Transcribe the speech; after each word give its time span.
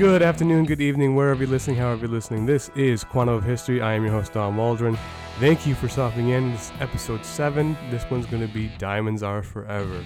Good 0.00 0.22
afternoon, 0.22 0.64
good 0.64 0.80
evening, 0.80 1.14
wherever 1.14 1.40
you're 1.40 1.50
listening, 1.50 1.76
however 1.76 2.06
you're 2.06 2.08
listening. 2.08 2.46
This 2.46 2.70
is 2.74 3.04
Quantum 3.04 3.34
of 3.34 3.44
History. 3.44 3.82
I 3.82 3.92
am 3.92 4.02
your 4.02 4.12
host, 4.12 4.32
Don 4.32 4.56
Waldron. 4.56 4.96
Thank 5.40 5.66
you 5.66 5.74
for 5.74 5.90
stopping 5.90 6.30
in. 6.30 6.52
This 6.52 6.70
is 6.70 6.72
episode 6.80 7.22
7. 7.22 7.76
This 7.90 8.10
one's 8.10 8.24
going 8.24 8.40
to 8.40 8.50
be 8.50 8.68
Diamonds 8.78 9.22
Are 9.22 9.42
Forever. 9.42 10.02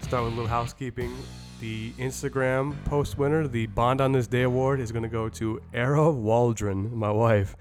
Start 0.00 0.24
with 0.24 0.32
a 0.32 0.36
little 0.36 0.48
housekeeping. 0.48 1.14
The 1.60 1.92
Instagram 1.98 2.82
post 2.86 3.18
winner, 3.18 3.46
the 3.46 3.66
Bond 3.66 4.00
on 4.00 4.12
This 4.12 4.26
Day 4.26 4.44
award, 4.44 4.80
is 4.80 4.90
going 4.90 5.02
to 5.02 5.08
go 5.10 5.28
to 5.28 5.60
Era 5.74 6.10
Waldron, 6.10 6.96
my 6.96 7.10
wife. 7.10 7.56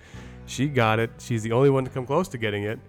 She 0.45 0.69
got 0.69 0.99
it. 0.99 1.11
She's 1.19 1.43
the 1.43 1.51
only 1.51 1.69
one 1.69 1.83
to 1.83 1.91
come 1.91 2.05
close 2.05 2.29
to 2.29 2.37
getting 2.37 2.63
it. 2.63 2.79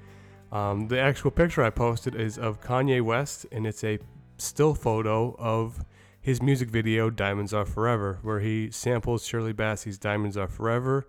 Um, 0.53 0.87
the 0.87 1.01
actual 1.01 1.33
picture 1.33 1.65
I 1.65 1.71
posted 1.71 2.15
is 2.15 2.39
of 2.39 2.61
Kanye 2.61 3.03
West, 3.03 3.47
and 3.51 3.67
it's 3.67 3.83
a 3.83 3.99
still 4.39 4.77
photo 4.77 5.35
of 5.41 5.85
his 6.27 6.43
music 6.43 6.69
video 6.69 7.09
Diamonds 7.09 7.55
Are 7.55 7.65
Forever, 7.65 8.19
where 8.23 8.41
he 8.41 8.69
samples 8.73 9.25
Shirley 9.25 9.53
Bassey's 9.53 9.97
Diamonds 9.97 10.37
Are 10.37 10.49
Forever, 10.49 11.07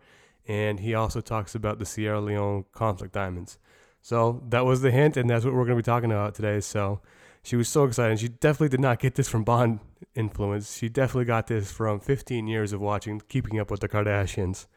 and 0.48 0.80
he 0.80 0.94
also 0.94 1.22
talks 1.22 1.56
about 1.56 1.80
the 1.80 1.88
Sierra 1.88 2.22
Leone 2.22 2.66
conflict 2.72 3.16
diamonds. 3.16 3.58
So 4.00 4.44
that 4.50 4.64
was 4.64 4.84
the 4.84 4.92
hint, 4.92 5.18
and 5.18 5.28
that's 5.28 5.44
what 5.44 5.56
we're 5.56 5.66
going 5.66 5.76
to 5.76 5.82
be 5.82 5.82
talking 5.82 6.12
about 6.12 6.36
today. 6.36 6.60
So 6.60 7.02
she 7.42 7.56
was 7.56 7.68
so 7.68 7.86
excited. 7.86 8.20
She 8.20 8.28
definitely 8.28 8.70
did 8.70 8.80
not 8.80 9.00
get 9.00 9.16
this 9.16 9.28
from 9.28 9.44
Bond 9.44 9.80
influence. 10.14 10.78
She 10.78 10.88
definitely 10.88 11.26
got 11.26 11.48
this 11.48 11.72
from 11.72 12.00
15 12.00 12.46
years 12.46 12.72
of 12.72 12.80
watching 12.80 13.20
Keeping 13.28 13.60
Up 13.60 13.72
with 13.72 13.80
the 13.80 13.90
Kardashians. 13.90 14.68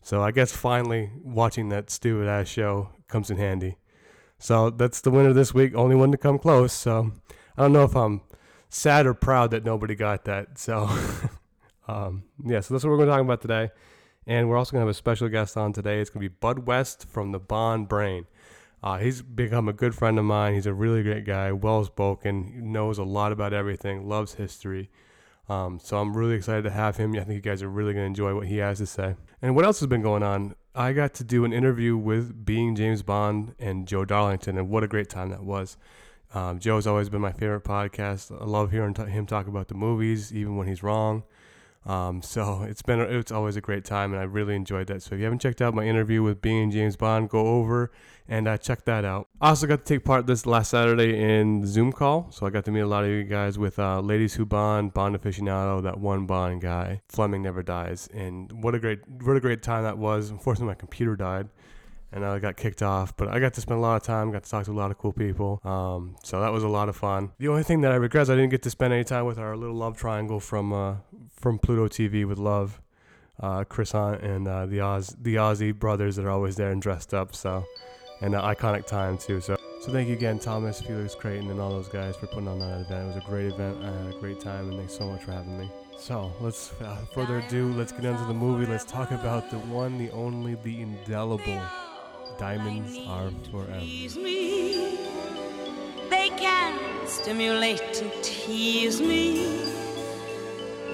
So 0.00 0.22
I 0.22 0.30
guess 0.30 0.52
finally 0.52 1.10
watching 1.24 1.70
that 1.70 1.90
stupid 1.90 2.28
ass 2.28 2.46
show 2.46 2.90
comes 3.08 3.32
in 3.32 3.36
handy. 3.36 3.78
So 4.38 4.70
that's 4.70 5.00
the 5.00 5.10
winner 5.10 5.32
this 5.32 5.52
week. 5.52 5.74
Only 5.74 5.96
one 5.96 6.12
to 6.12 6.18
come 6.18 6.38
close. 6.38 6.72
So 6.72 7.10
I 7.58 7.62
don't 7.62 7.72
know 7.72 7.82
if 7.82 7.96
I'm 7.96 8.20
sad 8.72 9.06
or 9.06 9.14
proud 9.14 9.50
that 9.50 9.64
nobody 9.64 9.94
got 9.94 10.24
that. 10.24 10.58
So, 10.58 10.88
um, 11.88 12.24
yeah, 12.44 12.60
so 12.60 12.74
that's 12.74 12.84
what 12.84 12.90
we're 12.90 12.96
going 12.96 13.08
to 13.08 13.12
talk 13.12 13.20
about 13.20 13.42
today. 13.42 13.70
And 14.26 14.48
we're 14.48 14.56
also 14.56 14.72
going 14.72 14.80
to 14.80 14.86
have 14.86 14.94
a 14.94 14.94
special 14.94 15.28
guest 15.28 15.56
on 15.56 15.72
today. 15.72 16.00
It's 16.00 16.08
going 16.08 16.22
to 16.22 16.28
be 16.28 16.36
Bud 16.40 16.66
West 16.66 17.06
from 17.08 17.32
the 17.32 17.38
Bond 17.38 17.88
Brain. 17.88 18.26
Uh, 18.82 18.98
he's 18.98 19.22
become 19.22 19.68
a 19.68 19.72
good 19.72 19.94
friend 19.94 20.18
of 20.18 20.24
mine. 20.24 20.54
He's 20.54 20.66
a 20.66 20.74
really 20.74 21.02
great 21.02 21.24
guy, 21.24 21.52
well 21.52 21.84
spoken, 21.84 22.72
knows 22.72 22.98
a 22.98 23.04
lot 23.04 23.30
about 23.30 23.52
everything, 23.52 24.08
loves 24.08 24.34
history. 24.34 24.90
Um, 25.48 25.78
so 25.78 25.98
I'm 25.98 26.16
really 26.16 26.34
excited 26.34 26.62
to 26.62 26.70
have 26.70 26.96
him. 26.96 27.14
I 27.14 27.20
think 27.20 27.34
you 27.34 27.40
guys 27.40 27.62
are 27.62 27.68
really 27.68 27.92
going 27.92 28.04
to 28.04 28.06
enjoy 28.06 28.34
what 28.34 28.46
he 28.46 28.56
has 28.58 28.78
to 28.78 28.86
say. 28.86 29.16
And 29.40 29.54
what 29.54 29.64
else 29.64 29.80
has 29.80 29.86
been 29.86 30.02
going 30.02 30.22
on? 30.22 30.54
I 30.74 30.92
got 30.94 31.14
to 31.14 31.24
do 31.24 31.44
an 31.44 31.52
interview 31.52 31.96
with 31.96 32.44
Being 32.44 32.74
James 32.74 33.02
Bond 33.02 33.54
and 33.58 33.86
Joe 33.86 34.04
Darlington, 34.04 34.56
and 34.56 34.70
what 34.70 34.82
a 34.82 34.88
great 34.88 35.10
time 35.10 35.28
that 35.30 35.44
was. 35.44 35.76
Um, 36.34 36.58
Joe's 36.58 36.86
always 36.86 37.08
been 37.08 37.20
my 37.20 37.32
favorite 37.32 37.64
podcast. 37.64 38.32
I 38.40 38.44
love 38.44 38.70
hearing 38.70 38.94
t- 38.94 39.04
him 39.04 39.26
talk 39.26 39.46
about 39.46 39.68
the 39.68 39.74
movies, 39.74 40.32
even 40.32 40.56
when 40.56 40.66
he's 40.66 40.82
wrong. 40.82 41.24
Um, 41.84 42.22
so 42.22 42.62
it's 42.62 42.82
been 42.82 43.00
it's 43.00 43.32
always 43.32 43.56
a 43.56 43.60
great 43.60 43.84
time, 43.84 44.12
and 44.12 44.20
I 44.20 44.24
really 44.24 44.54
enjoyed 44.54 44.86
that. 44.86 45.02
So 45.02 45.14
if 45.14 45.18
you 45.18 45.24
haven't 45.24 45.40
checked 45.40 45.60
out 45.60 45.74
my 45.74 45.84
interview 45.84 46.22
with 46.22 46.40
Being 46.40 46.70
James 46.70 46.96
Bond, 46.96 47.28
go 47.28 47.46
over 47.46 47.90
and 48.28 48.48
uh, 48.48 48.56
check 48.56 48.84
that 48.86 49.04
out. 49.04 49.28
I 49.40 49.50
also 49.50 49.66
got 49.66 49.84
to 49.84 49.84
take 49.84 50.04
part 50.04 50.26
this 50.26 50.46
last 50.46 50.70
Saturday 50.70 51.20
in 51.20 51.60
the 51.60 51.66
Zoom 51.66 51.92
call, 51.92 52.28
so 52.30 52.46
I 52.46 52.50
got 52.50 52.64
to 52.64 52.70
meet 52.70 52.80
a 52.80 52.86
lot 52.86 53.04
of 53.04 53.10
you 53.10 53.24
guys 53.24 53.58
with 53.58 53.78
uh, 53.78 54.00
Ladies 54.00 54.34
Who 54.34 54.46
Bond, 54.46 54.94
Bond 54.94 55.20
aficionado, 55.20 55.82
that 55.82 55.98
one 55.98 56.26
Bond 56.26 56.62
guy, 56.62 57.02
Fleming 57.08 57.42
Never 57.42 57.62
Dies, 57.62 58.08
and 58.14 58.50
what 58.62 58.74
a 58.74 58.78
great 58.78 59.00
what 59.22 59.36
a 59.36 59.40
great 59.40 59.62
time 59.62 59.82
that 59.82 59.98
was. 59.98 60.30
Unfortunately, 60.30 60.68
my 60.68 60.74
computer 60.74 61.14
died 61.14 61.48
and 62.12 62.24
I 62.24 62.38
got 62.38 62.56
kicked 62.56 62.82
off. 62.82 63.16
But 63.16 63.28
I 63.28 63.40
got 63.40 63.54
to 63.54 63.60
spend 63.60 63.78
a 63.78 63.80
lot 63.80 63.96
of 63.96 64.02
time, 64.02 64.30
got 64.30 64.44
to 64.44 64.50
talk 64.50 64.64
to 64.66 64.72
a 64.72 64.72
lot 64.72 64.90
of 64.90 64.98
cool 64.98 65.12
people. 65.12 65.60
Um, 65.64 66.16
so 66.22 66.40
that 66.40 66.52
was 66.52 66.62
a 66.62 66.68
lot 66.68 66.88
of 66.88 66.96
fun. 66.96 67.32
The 67.38 67.48
only 67.48 67.62
thing 67.62 67.80
that 67.82 67.92
I 67.92 67.96
regret 67.96 68.22
is 68.22 68.30
I 68.30 68.34
didn't 68.34 68.50
get 68.50 68.62
to 68.62 68.70
spend 68.70 68.92
any 68.92 69.04
time 69.04 69.24
with 69.24 69.38
our 69.38 69.56
little 69.56 69.76
love 69.76 69.96
triangle 69.96 70.40
from 70.40 70.72
uh, 70.72 70.96
from 71.34 71.58
Pluto 71.58 71.88
TV 71.88 72.26
with 72.26 72.38
Love, 72.38 72.80
uh, 73.40 73.64
Chris 73.64 73.92
Hunt, 73.92 74.22
and 74.22 74.46
uh, 74.46 74.66
the 74.66 74.80
Oz 74.80 75.16
the 75.20 75.36
Ozzy 75.36 75.76
brothers 75.76 76.16
that 76.16 76.24
are 76.24 76.30
always 76.30 76.56
there 76.56 76.70
and 76.70 76.82
dressed 76.82 77.14
up. 77.14 77.34
So, 77.34 77.64
and 78.20 78.34
an 78.34 78.42
iconic 78.42 78.86
time 78.86 79.18
too. 79.18 79.40
So. 79.40 79.56
So 79.82 79.90
thank 79.90 80.06
you 80.06 80.14
again, 80.14 80.38
Thomas, 80.38 80.80
Felix 80.80 81.16
Creighton, 81.16 81.50
and 81.50 81.60
all 81.60 81.70
those 81.70 81.88
guys 81.88 82.14
for 82.14 82.28
putting 82.28 82.46
on 82.46 82.60
that 82.60 82.82
event. 82.82 83.02
It 83.02 83.06
was 83.08 83.16
a 83.16 83.28
great 83.28 83.46
event. 83.46 83.82
I 83.82 83.86
had 83.90 84.14
a 84.14 84.18
great 84.20 84.38
time, 84.38 84.68
and 84.68 84.78
thanks 84.78 84.96
so 84.96 85.10
much 85.10 85.24
for 85.24 85.32
having 85.32 85.58
me. 85.58 85.68
So 85.98 86.32
let's, 86.40 86.72
without 86.78 87.12
further 87.12 87.38
ado, 87.38 87.72
let's 87.72 87.90
get 87.90 88.04
into 88.04 88.24
the 88.26 88.32
movie. 88.32 88.64
Let's 88.64 88.84
talk 88.84 89.10
about 89.10 89.50
the 89.50 89.58
one, 89.58 89.98
the 89.98 90.08
only, 90.12 90.54
the 90.54 90.82
indelible 90.82 91.60
Diamonds 92.42 92.98
Are 93.06 93.30
Forever. 93.52 93.78
Me. 94.20 94.98
They 96.10 96.28
can 96.30 97.06
stimulate 97.06 98.02
and 98.02 98.12
tease 98.20 99.00
me. 99.00 99.62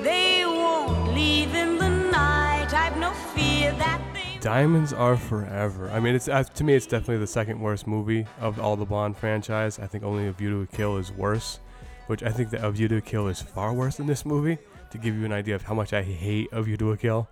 They 0.03 0.45
won't 0.45 1.15
leave 1.15 1.55
in 1.55 1.79
the 1.79 1.89
night. 1.89 2.75
I've 2.75 2.99
no 2.99 3.13
fear 3.13 3.73
that 3.73 3.99
they. 4.13 4.39
Diamonds 4.41 4.93
Are 4.93 5.17
Forever. 5.17 5.89
I 5.89 6.01
mean, 6.01 6.15
it's 6.15 6.29
uh, 6.29 6.43
to 6.43 6.65
me, 6.65 6.75
it's 6.75 6.85
definitely 6.85 7.17
the 7.17 7.27
second 7.27 7.59
worst 7.59 7.87
movie 7.87 8.27
of 8.43 8.61
all 8.61 8.77
the 8.77 8.85
Bond 8.85 9.17
franchise. 9.17 9.79
I 9.79 9.87
think 9.87 10.05
only 10.05 10.27
A 10.27 10.33
View 10.33 10.51
to 10.51 10.61
a 10.61 10.67
Kill 10.67 10.99
is 10.99 11.11
worse, 11.11 11.61
which 12.09 12.23
I 12.23 12.29
think 12.29 12.51
that 12.51 12.63
A 12.63 12.71
View 12.71 12.89
to 12.89 12.97
a 12.97 13.01
Kill 13.01 13.27
is 13.27 13.41
far 13.41 13.73
worse 13.73 13.97
than 13.97 14.07
this 14.07 14.27
movie. 14.27 14.59
To 14.91 14.99
give 14.99 15.17
you 15.17 15.25
an 15.25 15.33
idea 15.33 15.55
of 15.55 15.63
how 15.63 15.73
much 15.73 15.95
I 15.95 16.03
hate 16.03 16.51
A 16.53 16.63
View 16.63 16.77
to 16.77 16.93
a 16.93 16.99
Kill, 16.99 17.27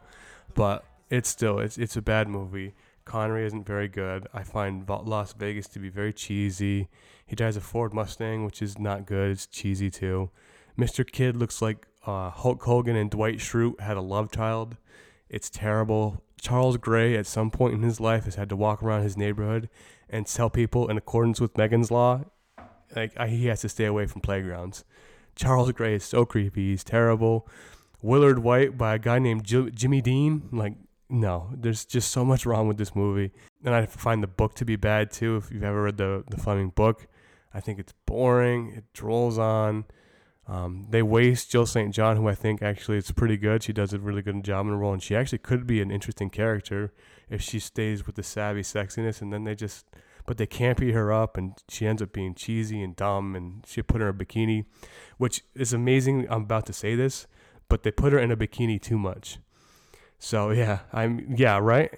but 0.55 0.87
it's 1.11 1.29
still 1.29 1.59
it's 1.59 1.77
it's 1.77 1.97
a 1.97 2.03
bad 2.03 2.29
movie. 2.29 2.73
Connery 3.07 3.47
isn't 3.47 3.65
very 3.65 3.89
good. 3.89 4.27
I 4.35 4.43
find 4.43 4.87
Las 4.89 5.33
Vegas 5.33 5.69
to 5.69 5.79
be 5.79 5.89
very 5.89 6.13
cheesy. 6.13 6.89
He 7.25 7.37
drives 7.37 7.57
a 7.57 7.61
Ford 7.61 7.95
Mustang, 7.95 8.45
which 8.45 8.61
is 8.61 8.79
not 8.79 9.07
good. 9.07 9.31
It's 9.31 9.47
cheesy 9.47 9.91
too. 9.91 10.31
Mr. 10.77 11.11
Kidd 11.11 11.37
looks 11.37 11.63
like 11.63 11.87
uh, 12.05 12.31
Hulk 12.31 12.63
Hogan 12.65 12.97
and 12.97 13.09
Dwight 13.09 13.39
Schrute 13.39 13.81
had 13.81 13.97
a 13.97 14.03
love 14.03 14.31
child. 14.31 14.77
It's 15.31 15.49
terrible. 15.49 16.23
Charles 16.41 16.77
Gray, 16.77 17.17
at 17.17 17.27
some 17.27 17.51
point 17.51 17.75
in 17.75 17.83
his 17.83 18.01
life, 18.01 18.25
has 18.25 18.35
had 18.35 18.49
to 18.51 18.57
walk 18.57 18.83
around 18.83 19.03
his 19.03 19.17
neighborhood 19.17 19.71
and 20.11 20.27
tell 20.27 20.51
people 20.51 20.89
in 20.89 20.99
accordance 20.99 21.41
with 21.41 21.57
Megan's 21.57 21.91
Law, 21.91 22.25
like 22.95 23.17
he 23.29 23.47
has 23.47 23.61
to 23.63 23.69
stay 23.69 23.87
away 23.87 24.07
from 24.07 24.21
playgrounds. 24.21 24.85
Charles 25.37 25.71
Gray 25.73 25.95
is 25.95 26.05
so 26.05 26.25
creepy. 26.25 26.71
He's 26.71 26.85
terrible. 26.85 27.49
Willard 28.03 28.41
Whyte 28.41 28.77
by 28.77 28.95
a 28.95 28.99
guy 28.99 29.19
named 29.19 29.45
Jimmy 29.45 30.01
Dean, 30.01 30.49
like 30.53 30.75
no, 31.09 31.51
there's 31.53 31.85
just 31.85 32.11
so 32.11 32.25
much 32.25 32.47
wrong 32.47 32.69
with 32.69 32.79
this 32.79 32.95
movie. 32.95 33.33
And 33.65 33.75
I 33.75 33.87
find 33.87 34.23
the 34.23 34.29
book 34.29 34.55
to 34.55 34.65
be 34.65 34.77
bad 34.77 35.11
too. 35.11 35.37
If 35.37 35.51
you've 35.51 35.63
ever 35.63 35.83
read 35.83 35.97
the, 35.97 36.25
the 36.29 36.37
Fleming 36.37 36.71
book, 36.71 37.07
I 37.55 37.61
think 37.61 37.79
it's 37.79 37.95
boring. 38.07 38.73
It 38.77 38.85
drolls 38.93 39.39
on. 39.39 39.85
Um, 40.49 40.87
they 40.91 41.03
waste 41.03 41.51
Jill 41.51 41.67
St. 41.67 41.93
John, 41.93 42.17
who 42.17 42.29
I 42.29 42.35
think 42.35 42.63
actually 42.63 42.99
is 42.99 43.11
pretty 43.11 43.37
good. 43.37 43.63
She 43.63 43.73
does 43.73 43.93
a 43.93 43.99
really 43.99 44.23
good 44.23 44.45
job 44.45 44.67
in 44.67 44.73
the 44.73 44.79
role, 44.79 44.93
and 44.93 45.03
she 45.03 45.17
actually 45.17 45.39
could 45.39 45.67
be 45.67 45.81
an 45.81 45.91
interesting 45.91 46.31
character 46.31 46.93
if 47.29 47.43
she 47.43 47.59
stays 47.59 48.07
with 48.07 48.15
the 48.15 48.23
savvy 48.23 48.63
sexiness. 48.63 49.21
And 49.21 49.33
then 49.33 49.45
they 49.45 49.57
just, 49.57 49.87
but 50.25 50.39
they 50.39 50.47
campy 50.47 50.93
her 50.93 51.13
up, 51.13 51.37
and 51.37 51.55
she 51.69 51.87
ends 51.87 52.01
up 52.01 52.13
being 52.13 52.35
cheesy 52.35 52.81
and 52.81 52.95
dumb. 52.95 53.35
And 53.35 53.65
she 53.67 53.83
put 53.83 54.01
her 54.01 54.11
in 54.11 54.15
a 54.15 54.19
bikini, 54.19 54.67
which 55.19 55.43
is 55.55 55.73
amazing. 55.73 56.27
I'm 56.31 56.43
about 56.43 56.67
to 56.67 56.73
say 56.73 56.95
this, 56.95 57.27
but 57.69 57.83
they 57.83 57.91
put 57.91 58.13
her 58.13 58.19
in 58.19 58.31
a 58.31 58.37
bikini 58.37 58.81
too 58.81 58.99
much. 58.99 59.39
So 60.19 60.51
yeah, 60.51 60.81
I'm 60.93 61.35
yeah 61.37 61.59
right. 61.59 61.91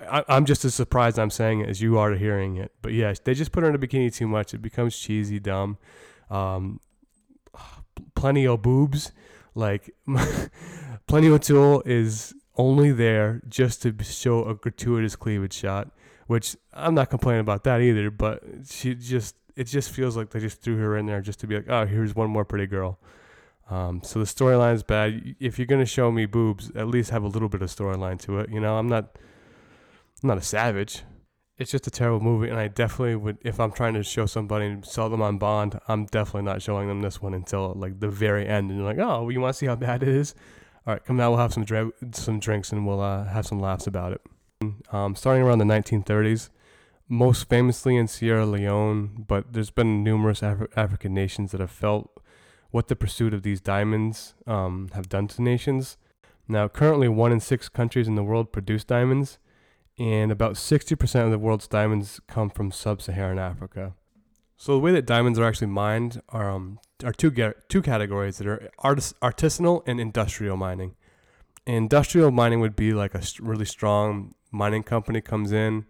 I, 0.00 0.24
am 0.28 0.46
just 0.46 0.64
as 0.64 0.74
surprised 0.74 1.18
I'm 1.18 1.30
saying 1.30 1.60
it 1.60 1.68
as 1.68 1.80
you 1.80 1.98
are 1.98 2.12
hearing 2.14 2.56
it. 2.56 2.72
But 2.82 2.92
yeah, 2.92 3.14
they 3.24 3.34
just 3.34 3.52
put 3.52 3.62
her 3.62 3.68
in 3.68 3.74
a 3.74 3.78
bikini 3.78 4.12
too 4.12 4.26
much. 4.26 4.52
It 4.52 4.58
becomes 4.58 4.98
cheesy, 4.98 5.38
dumb. 5.38 5.78
Um, 6.30 6.80
plenty 8.14 8.46
of 8.46 8.62
boobs. 8.62 9.12
Like 9.54 9.94
Plenty 11.06 11.28
O'Toole 11.28 11.82
is 11.84 12.34
only 12.56 12.92
there 12.92 13.42
just 13.48 13.82
to 13.82 13.94
show 14.02 14.44
a 14.44 14.54
gratuitous 14.54 15.16
cleavage 15.16 15.52
shot, 15.52 15.90
which 16.26 16.56
I'm 16.72 16.94
not 16.94 17.10
complaining 17.10 17.40
about 17.40 17.64
that 17.64 17.80
either. 17.80 18.10
But 18.10 18.42
she 18.66 18.94
just 18.94 19.36
it 19.56 19.64
just 19.64 19.90
feels 19.90 20.16
like 20.16 20.30
they 20.30 20.40
just 20.40 20.62
threw 20.62 20.78
her 20.78 20.96
in 20.96 21.06
there 21.06 21.20
just 21.20 21.40
to 21.40 21.46
be 21.46 21.56
like, 21.56 21.68
oh, 21.68 21.86
here's 21.86 22.14
one 22.14 22.30
more 22.30 22.44
pretty 22.44 22.66
girl. 22.66 22.98
Um, 23.72 24.02
so 24.02 24.18
the 24.18 24.26
storyline's 24.26 24.82
bad. 24.82 25.34
If 25.40 25.58
you're 25.58 25.66
gonna 25.66 25.86
show 25.86 26.12
me 26.12 26.26
boobs, 26.26 26.70
at 26.76 26.88
least 26.88 27.08
have 27.08 27.22
a 27.22 27.28
little 27.28 27.48
bit 27.48 27.62
of 27.62 27.70
storyline 27.70 28.20
to 28.22 28.38
it. 28.40 28.50
You 28.50 28.60
know, 28.60 28.76
I'm 28.76 28.86
not, 28.86 29.16
I'm 30.22 30.28
not 30.28 30.36
a 30.36 30.42
savage. 30.42 31.04
It's 31.56 31.70
just 31.70 31.86
a 31.86 31.90
terrible 31.90 32.20
movie, 32.20 32.50
and 32.50 32.58
I 32.58 32.68
definitely 32.68 33.16
would. 33.16 33.38
If 33.40 33.58
I'm 33.58 33.72
trying 33.72 33.94
to 33.94 34.02
show 34.02 34.26
somebody 34.26 34.66
and 34.66 34.84
sell 34.84 35.08
them 35.08 35.22
on 35.22 35.38
Bond, 35.38 35.80
I'm 35.88 36.04
definitely 36.04 36.42
not 36.42 36.60
showing 36.60 36.88
them 36.88 37.00
this 37.00 37.22
one 37.22 37.32
until 37.32 37.72
like 37.72 37.98
the 38.00 38.10
very 38.10 38.46
end. 38.46 38.70
And 38.70 38.78
you're 38.78 38.86
like, 38.86 38.98
oh, 38.98 39.30
you 39.30 39.40
want 39.40 39.54
to 39.54 39.58
see 39.58 39.66
how 39.66 39.76
bad 39.76 40.02
it 40.02 40.08
is? 40.08 40.34
All 40.86 40.92
right, 40.92 41.02
come 41.02 41.16
now. 41.16 41.30
We'll 41.30 41.38
have 41.38 41.54
some 41.54 41.64
dra- 41.64 41.92
some 42.12 42.40
drinks 42.40 42.72
and 42.72 42.86
we'll 42.86 43.00
uh, 43.00 43.24
have 43.24 43.46
some 43.46 43.58
laughs 43.58 43.86
about 43.86 44.12
it. 44.12 44.20
Um, 44.92 45.14
starting 45.16 45.42
around 45.42 45.58
the 45.58 45.64
1930s, 45.64 46.50
most 47.08 47.48
famously 47.48 47.96
in 47.96 48.06
Sierra 48.06 48.44
Leone, 48.44 49.24
but 49.26 49.54
there's 49.54 49.70
been 49.70 50.04
numerous 50.04 50.42
Af- 50.42 50.68
African 50.76 51.14
nations 51.14 51.52
that 51.52 51.60
have 51.60 51.70
felt 51.70 52.11
what 52.72 52.88
the 52.88 52.96
pursuit 52.96 53.32
of 53.32 53.42
these 53.42 53.60
diamonds 53.60 54.34
um, 54.46 54.90
have 54.94 55.08
done 55.08 55.28
to 55.28 55.42
nations. 55.42 55.98
Now, 56.48 56.66
currently, 56.68 57.06
one 57.06 57.30
in 57.30 57.38
six 57.38 57.68
countries 57.68 58.08
in 58.08 58.16
the 58.16 58.24
world 58.24 58.50
produce 58.50 58.82
diamonds, 58.82 59.38
and 59.98 60.32
about 60.32 60.54
60% 60.54 61.24
of 61.24 61.30
the 61.30 61.38
world's 61.38 61.68
diamonds 61.68 62.20
come 62.26 62.50
from 62.50 62.72
sub 62.72 63.00
Saharan 63.00 63.38
Africa. 63.38 63.94
So, 64.56 64.72
the 64.72 64.78
way 64.80 64.90
that 64.92 65.06
diamonds 65.06 65.38
are 65.38 65.44
actually 65.44 65.68
mined 65.68 66.22
are, 66.30 66.50
um, 66.50 66.80
are 67.04 67.12
two, 67.12 67.30
two 67.68 67.82
categories 67.82 68.38
that 68.38 68.46
are 68.46 68.70
artis- 68.78 69.14
artisanal 69.22 69.82
and 69.86 70.00
industrial 70.00 70.56
mining. 70.56 70.96
Industrial 71.66 72.30
mining 72.30 72.60
would 72.60 72.74
be 72.74 72.92
like 72.92 73.14
a 73.14 73.22
really 73.40 73.66
strong 73.66 74.34
mining 74.50 74.82
company 74.82 75.20
comes 75.20 75.52
in. 75.52 75.84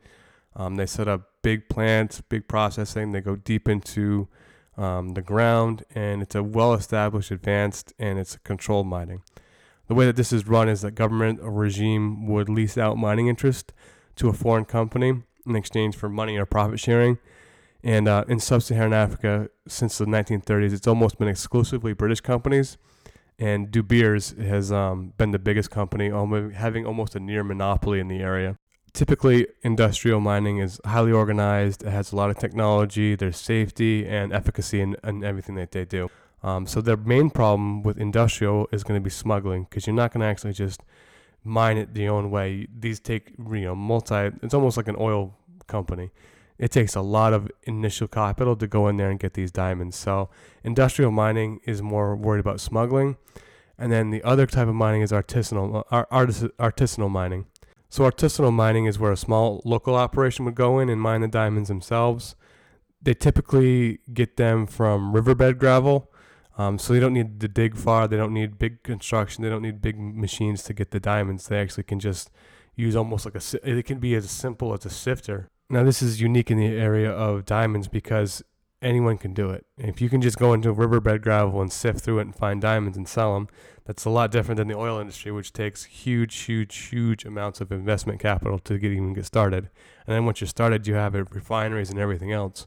Um, 0.57 0.75
they 0.75 0.87
set 0.87 1.09
up 1.09 1.29
big 1.43 1.69
plants, 1.69 2.21
big 2.21 2.49
processing. 2.49 3.13
They 3.13 3.21
go 3.21 3.37
deep 3.37 3.69
into 3.69 4.29
um, 4.77 5.15
the 5.15 5.23
ground, 5.23 5.85
and 5.95 6.23
it's 6.23 6.35
a 6.35 6.43
well-established, 6.43 7.31
advanced, 7.31 7.93
and 7.99 8.19
it's 8.19 8.39
controlled 8.45 8.87
mining. 8.87 9.23
The 9.89 9.95
way 9.95 10.07
that 10.07 10.17
this 10.17 10.33
is 10.33 10.47
run 10.47 10.69
is 10.69 10.83
that 10.83 10.93
government 10.93 11.41
or 11.43 11.51
regime 11.51 12.27
would 12.27 12.49
lease 12.49 12.79
out 12.79 12.97
mining 12.97 13.29
interest 13.29 13.73
to 14.17 14.29
a 14.29 14.33
foreign 14.33 14.65
company 14.65 15.23
in 15.47 15.57
exchange 15.57 15.97
for 15.97 16.09
money 16.09 16.37
or 16.37 16.47
profit 16.47 16.81
sharing. 16.81 17.19
And 17.85 18.07
uh, 18.07 18.25
in 18.29 18.39
sub-Saharan 18.39 18.93
Africa, 18.93 19.51
since 19.67 19.99
the 19.99 20.07
1930s, 20.07 20.73
it's 20.73 20.87
almost 20.87 21.19
been 21.19 21.29
exclusively 21.29 21.93
British 21.93 22.21
companies. 22.21 22.79
And 23.39 23.71
De 23.71 23.83
Beers 23.83 24.31
has 24.39 24.71
um, 24.71 25.15
been 25.17 25.33
the 25.33 25.39
biggest 25.39 25.71
company, 25.71 26.11
having 26.55 26.87
almost 26.87 27.17
a 27.17 27.21
near 27.21 27.43
monopoly 27.43 27.99
in 27.99 28.07
the 28.07 28.21
area 28.21 28.57
typically 28.93 29.47
industrial 29.63 30.21
mining 30.21 30.59
is 30.59 30.81
highly 30.85 31.13
organized. 31.13 31.83
It 31.83 31.91
has 31.91 32.13
a 32.13 32.17
lot 32.17 32.31
of 32.31 32.39
technology 32.39 33.15
there's 33.15 33.37
safety 33.37 34.07
and 34.07 34.33
efficacy 34.33 34.81
in, 34.81 34.97
in 35.05 35.25
everything 35.25 35.55
that 35.57 35.73
they 35.73 35.85
do. 35.85 36.11
Um, 36.43 36.67
so 36.67 36.81
their 36.81 36.97
main 36.97 37.31
problem 37.31 37.83
with 37.83 37.99
industrial 37.99 38.69
is 38.73 38.83
going 38.83 38.99
to 39.01 39.05
be 39.05 39.11
smuggling 39.11 39.65
because 39.65 39.87
you're 39.87 39.95
not 39.95 40.13
going 40.13 40.23
to 40.23 40.27
actually 40.27 40.53
just 40.53 40.81
mine 41.45 41.77
it 41.79 41.95
the 41.95 42.09
own 42.09 42.31
way. 42.31 42.67
These 42.79 43.01
take 43.01 43.33
you 43.39 43.61
know 43.61 43.75
multi 43.75 44.31
it's 44.43 44.55
almost 44.55 44.77
like 44.77 44.89
an 44.89 44.97
oil 44.99 45.35
company. 45.67 46.11
It 46.59 46.71
takes 46.71 46.95
a 46.95 47.01
lot 47.01 47.33
of 47.33 47.51
initial 47.65 48.07
capital 48.09 48.55
to 48.57 48.67
go 48.67 48.87
in 48.89 48.97
there 48.97 49.11
and 49.11 49.19
get 49.19 49.35
these 49.35 49.51
diamonds. 49.51 49.97
So 49.97 50.29
industrial 50.63 51.11
mining 51.11 51.61
is 51.65 51.81
more 51.83 52.15
worried 52.15 52.41
about 52.41 52.61
smuggling. 52.61 53.17
And 53.79 53.91
then 53.91 54.11
the 54.11 54.23
other 54.23 54.47
type 54.47 54.69
of 54.69 54.75
mining 54.75 55.03
is 55.03 55.11
artisanal 55.11 55.85
uh, 55.91 56.05
artisanal 56.11 57.11
mining 57.11 57.47
so 57.93 58.05
artisanal 58.05 58.55
mining 58.55 58.87
is 58.87 58.99
where 58.99 59.13
a 59.13 59.19
small 59.19 59.61
local 59.67 59.95
operation 59.95 60.47
would 60.47 60.55
go 60.55 60.79
in 60.79 60.89
and 60.89 60.99
mine 60.99 61.21
the 61.21 61.29
diamonds 61.29 61.69
themselves. 61.69 62.35
They 63.03 63.13
typically 63.13 63.99
get 64.15 64.39
them 64.39 64.67
from 64.67 65.13
riverbed 65.13 65.59
gravel, 65.59 66.11
um, 66.57 66.79
so 66.79 66.95
they 66.95 67.01
don't 67.01 67.13
need 67.13 67.39
to 67.41 67.49
dig 67.49 67.77
far. 67.77 68.09
They 68.09 68.17
don't 68.17 68.33
need 68.33 68.59
big 68.59 68.83
construction. 68.83 69.45
They 69.45 69.51
don't 69.51 69.61
need 69.61 69.83
big 69.83 70.01
machines 70.01 70.63
to 70.63 70.73
get 70.73 70.91
the 70.91 71.01
diamonds. 71.01 71.47
They 71.47 71.61
actually 71.61 71.83
can 71.83 72.01
just 72.01 72.31
use 72.77 72.97
almost 72.97 73.27
like 73.27 73.35
a. 73.35 73.43
It 73.63 73.85
can 73.85 73.99
be 73.99 74.15
as 74.15 74.31
simple 74.31 74.73
as 74.73 74.87
a 74.87 74.91
sifter. 74.91 75.51
Now 75.69 75.85
this 75.85 76.01
is 76.01 76.19
unique 76.19 76.51
in 76.51 76.57
the 76.57 76.75
area 76.75 77.11
of 77.11 77.45
diamonds 77.45 77.89
because 77.89 78.43
anyone 78.83 79.17
can 79.17 79.33
do 79.33 79.51
it. 79.51 79.65
If 79.79 80.01
you 80.01 80.09
can 80.09 80.21
just 80.21 80.39
go 80.39 80.53
into 80.53 80.73
riverbed 80.73 81.23
gravel 81.23 81.61
and 81.61 81.73
sift 81.73 82.01
through 82.01 82.19
it 82.19 82.23
and 82.23 82.35
find 82.35 82.61
diamonds 82.61 82.97
and 82.97 83.09
sell 83.09 83.35
them, 83.35 83.49
that's 83.85 84.05
a 84.05 84.11
lot 84.11 84.31
different 84.31 84.59
than 84.59 84.69
the 84.69 84.77
oil 84.77 84.99
industry, 84.99 85.33
which 85.33 85.53
takes 85.53 85.85
huge, 85.85 86.37
huge, 86.41 86.77
huge 86.77 87.25
amounts 87.25 87.61
of 87.61 87.73
investment 87.73 88.21
capital 88.21 88.59
to 88.61 88.79
get 88.79 88.93
even 88.93 89.13
get 89.13 89.27
started. 89.27 89.71
And 90.07 90.15
then 90.15 90.25
once 90.25 90.41
you're 90.41 90.49
started, 90.49 90.87
you 90.87 90.95
have 90.95 91.15
refineries 91.15 91.91
and 91.91 91.99
everything 91.99 92.33
else. 92.33 92.67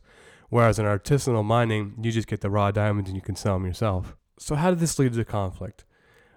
Whereas 0.49 0.79
in 0.79 0.85
artisanal 0.85 1.43
mining, 1.43 1.95
you 2.01 2.11
just 2.11 2.27
get 2.27 2.41
the 2.41 2.49
raw 2.49 2.71
diamonds 2.71 3.09
and 3.09 3.15
you 3.15 3.21
can 3.21 3.35
sell 3.35 3.55
them 3.55 3.65
yourself. 3.65 4.15
So 4.37 4.55
how 4.55 4.69
did 4.69 4.79
this 4.79 4.97
lead 4.99 5.13
to 5.13 5.25
conflict? 5.25 5.85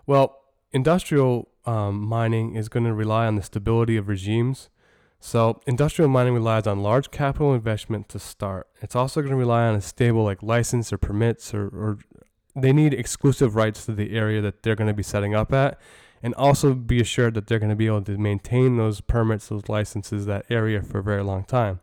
Well, 0.06 0.40
industrial 0.72 1.48
um, 1.66 2.00
mining 2.00 2.54
is 2.56 2.68
going 2.68 2.84
to 2.84 2.94
rely 2.94 3.26
on 3.26 3.36
the 3.36 3.42
stability 3.42 3.96
of 3.96 4.08
regimes 4.08 4.70
so 5.20 5.60
industrial 5.66 6.08
mining 6.08 6.34
relies 6.34 6.66
on 6.66 6.82
large 6.82 7.10
capital 7.10 7.52
investment 7.52 8.08
to 8.10 8.18
start. 8.18 8.68
It's 8.80 8.94
also 8.94 9.20
going 9.20 9.32
to 9.32 9.36
rely 9.36 9.66
on 9.66 9.74
a 9.74 9.80
stable 9.80 10.24
like 10.24 10.42
license 10.42 10.92
or 10.92 10.98
permits 10.98 11.52
or, 11.52 11.66
or 11.66 11.98
they 12.54 12.72
need 12.72 12.94
exclusive 12.94 13.56
rights 13.56 13.84
to 13.86 13.92
the 13.92 14.16
area 14.16 14.40
that 14.40 14.62
they're 14.62 14.76
going 14.76 14.88
to 14.88 14.94
be 14.94 15.02
setting 15.02 15.34
up 15.34 15.52
at 15.52 15.78
and 16.22 16.34
also 16.34 16.74
be 16.74 17.00
assured 17.00 17.34
that 17.34 17.46
they're 17.46 17.58
going 17.58 17.70
to 17.70 17.76
be 17.76 17.86
able 17.86 18.02
to 18.02 18.18
maintain 18.18 18.76
those 18.76 19.00
permits, 19.00 19.48
those 19.48 19.68
licenses, 19.68 20.26
that 20.26 20.46
area 20.50 20.82
for 20.82 20.98
a 20.98 21.02
very 21.02 21.22
long 21.22 21.44
time. 21.44 21.80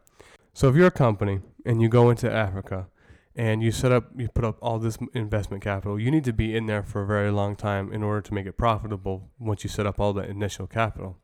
So 0.53 0.69
if 0.69 0.75
you're 0.75 0.87
a 0.87 0.91
company 0.91 1.39
and 1.65 1.81
you 1.81 1.89
go 1.89 2.09
into 2.09 2.31
Africa 2.31 2.87
and 3.35 3.61
you 3.61 3.71
set 3.71 3.91
up, 3.91 4.09
you 4.15 4.29
put 4.29 4.45
up 4.45 4.57
all 4.61 4.79
this 4.79 4.97
investment 5.13 5.63
capital, 5.63 5.99
you 5.99 6.11
need 6.11 6.23
to 6.23 6.33
be 6.33 6.55
in 6.55 6.65
there 6.65 6.83
for 6.83 7.03
a 7.03 7.07
very 7.07 7.31
long 7.31 7.55
time 7.55 7.91
in 7.91 8.03
order 8.03 8.21
to 8.21 8.33
make 8.33 8.45
it 8.45 8.57
profitable 8.57 9.29
once 9.39 9.63
you 9.63 9.69
set 9.69 9.85
up 9.85 9.99
all 9.99 10.13
the 10.13 10.23
initial 10.23 10.67
capital. 10.67 11.17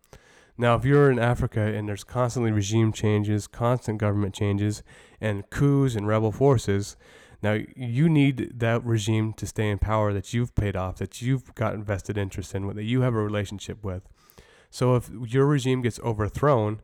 Now, 0.62 0.76
if 0.76 0.86
you're 0.86 1.10
in 1.10 1.18
Africa 1.18 1.60
and 1.60 1.90
there's 1.90 2.04
constantly 2.04 2.52
regime 2.52 2.94
changes, 2.94 3.48
constant 3.48 3.98
government 3.98 4.36
changes, 4.36 4.84
and 5.20 5.50
coups 5.50 5.96
and 5.96 6.08
rebel 6.08 6.32
forces, 6.32 6.96
now 7.42 7.58
you 7.76 8.08
need 8.08 8.60
that 8.60 8.86
regime 8.86 9.34
to 9.38 9.48
stay 9.48 9.72
in 9.72 9.80
power 9.80 10.14
that 10.14 10.36
you've 10.36 10.54
paid 10.54 10.76
off, 10.76 10.98
that 10.98 11.20
you've 11.20 11.56
got 11.56 11.74
invested 11.74 12.16
interest 12.16 12.54
in, 12.54 12.68
that 12.76 12.84
you 12.84 13.02
have 13.02 13.16
a 13.16 13.24
relationship 13.24 13.84
with. 13.84 14.04
So 14.70 14.96
if 14.96 15.10
your 15.10 15.48
regime 15.48 15.82
gets 15.82 16.00
overthrown, 16.02 16.84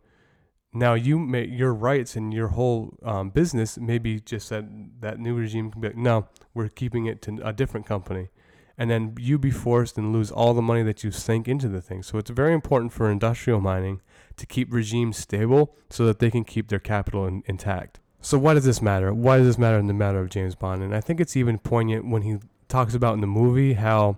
now 0.73 0.95
you 0.95 1.19
may 1.19 1.45
your 1.45 1.71
rights 1.71 2.15
and 2.15 2.33
your 2.33 2.47
whole 2.47 2.97
um, 3.03 3.29
business 3.29 3.77
maybe 3.77 4.19
just 4.19 4.49
that 4.49 4.65
that 5.01 5.19
new 5.19 5.35
regime 5.35 5.69
can 5.69 5.81
be 5.81 5.89
like, 5.89 5.97
no, 5.97 6.27
we're 6.55 6.69
keeping 6.69 7.05
it 7.05 7.21
to 7.21 7.39
a 7.43 7.53
different 7.53 7.85
company 7.85 8.29
and 8.77 8.89
then 8.89 9.15
you 9.19 9.37
be 9.37 9.51
forced 9.51 9.97
and 9.97 10.13
lose 10.13 10.31
all 10.31 10.53
the 10.53 10.61
money 10.61 10.83
that 10.83 11.03
you 11.03 11.11
sink 11.11 11.47
into 11.47 11.67
the 11.67 11.81
thing. 11.81 12.03
So 12.03 12.17
it's 12.17 12.29
very 12.29 12.53
important 12.53 12.93
for 12.93 13.09
industrial 13.09 13.59
mining 13.59 14.01
to 14.37 14.45
keep 14.45 14.71
regimes 14.71 15.17
stable 15.17 15.75
so 15.89 16.05
that 16.05 16.19
they 16.19 16.29
can 16.29 16.43
keep 16.43 16.67
their 16.67 16.79
capital 16.79 17.25
in, 17.25 17.43
intact. 17.47 17.99
So 18.21 18.37
why 18.37 18.53
does 18.53 18.65
this 18.65 18.81
matter? 18.81 19.13
Why 19.13 19.37
does 19.37 19.47
this 19.47 19.57
matter 19.57 19.79
in 19.79 19.87
the 19.87 19.93
matter 19.93 20.19
of 20.19 20.29
James 20.29 20.55
Bond? 20.55 20.83
And 20.83 20.95
I 20.95 21.01
think 21.01 21.19
it's 21.19 21.35
even 21.35 21.57
poignant 21.57 22.09
when 22.09 22.21
he 22.23 22.37
talks 22.67 22.93
about 22.93 23.13
in 23.13 23.21
the 23.21 23.27
movie 23.27 23.73
how 23.73 24.17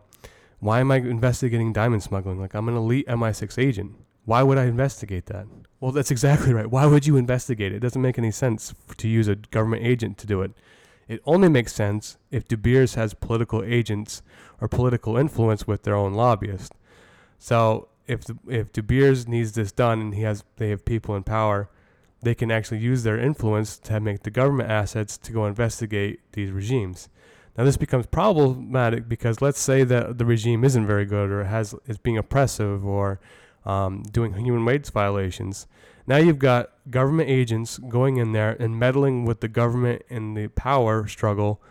why 0.59 0.79
am 0.79 0.91
I 0.91 0.97
investigating 0.97 1.71
diamond 1.71 2.03
smuggling? 2.03 2.39
Like 2.39 2.53
I'm 2.53 2.67
an 2.67 2.75
elite 2.75 3.07
MI6 3.07 3.61
agent. 3.61 3.93
Why 4.25 4.43
would 4.43 4.57
I 4.57 4.65
investigate 4.65 5.27
that? 5.27 5.45
Well, 5.79 5.91
that's 5.91 6.11
exactly 6.11 6.53
right. 6.53 6.69
Why 6.69 6.85
would 6.85 7.07
you 7.07 7.15
investigate 7.15 7.71
it? 7.71 7.77
It 7.77 7.79
doesn't 7.79 8.01
make 8.01 8.17
any 8.17 8.31
sense 8.31 8.73
to 8.97 9.07
use 9.07 9.27
a 9.27 9.35
government 9.35 9.85
agent 9.85 10.17
to 10.19 10.27
do 10.27 10.41
it. 10.41 10.51
It 11.07 11.21
only 11.25 11.49
makes 11.49 11.73
sense 11.73 12.17
if 12.29 12.47
De 12.47 12.55
Beers 12.55 12.93
has 12.95 13.13
political 13.13 13.63
agents 13.63 14.21
or 14.61 14.67
political 14.67 15.17
influence 15.17 15.67
with 15.67 15.83
their 15.83 15.95
own 15.95 16.13
lobbyists. 16.13 16.75
So 17.37 17.87
if 18.07 18.23
if 18.47 18.71
De 18.71 18.81
Beers 18.81 19.27
needs 19.27 19.53
this 19.53 19.71
done 19.71 20.01
and 20.01 20.15
he 20.15 20.23
has 20.23 20.43
they 20.57 20.69
have 20.69 20.85
people 20.85 21.15
in 21.15 21.23
power, 21.23 21.69
they 22.21 22.35
can 22.35 22.51
actually 22.51 22.79
use 22.79 23.03
their 23.03 23.19
influence 23.19 23.77
to 23.79 23.99
make 23.99 24.23
the 24.23 24.31
government 24.31 24.69
assets 24.69 25.17
to 25.17 25.31
go 25.31 25.45
investigate 25.45 26.19
these 26.33 26.51
regimes. 26.51 27.09
Now 27.57 27.63
this 27.63 27.77
becomes 27.77 28.05
problematic 28.05 29.07
because 29.07 29.41
let's 29.41 29.59
say 29.59 29.83
that 29.83 30.17
the 30.17 30.25
regime 30.25 30.63
isn't 30.63 30.87
very 30.87 31.05
good 31.05 31.29
or 31.29 31.43
has 31.45 31.75
is 31.87 31.97
being 31.97 32.17
oppressive 32.17 32.85
or 32.85 33.19
um, 33.65 34.03
doing 34.11 34.33
human 34.33 34.65
rights 34.65 34.89
violations. 34.89 35.67
Now 36.07 36.17
you've 36.17 36.39
got 36.39 36.71
government 36.89 37.29
agents 37.29 37.77
going 37.77 38.17
in 38.17 38.31
there 38.31 38.55
and 38.59 38.79
meddling 38.79 39.25
with 39.25 39.41
the 39.41 39.47
government 39.47 40.01
and 40.09 40.35
the 40.35 40.47
power 40.47 41.07
struggle 41.07 41.61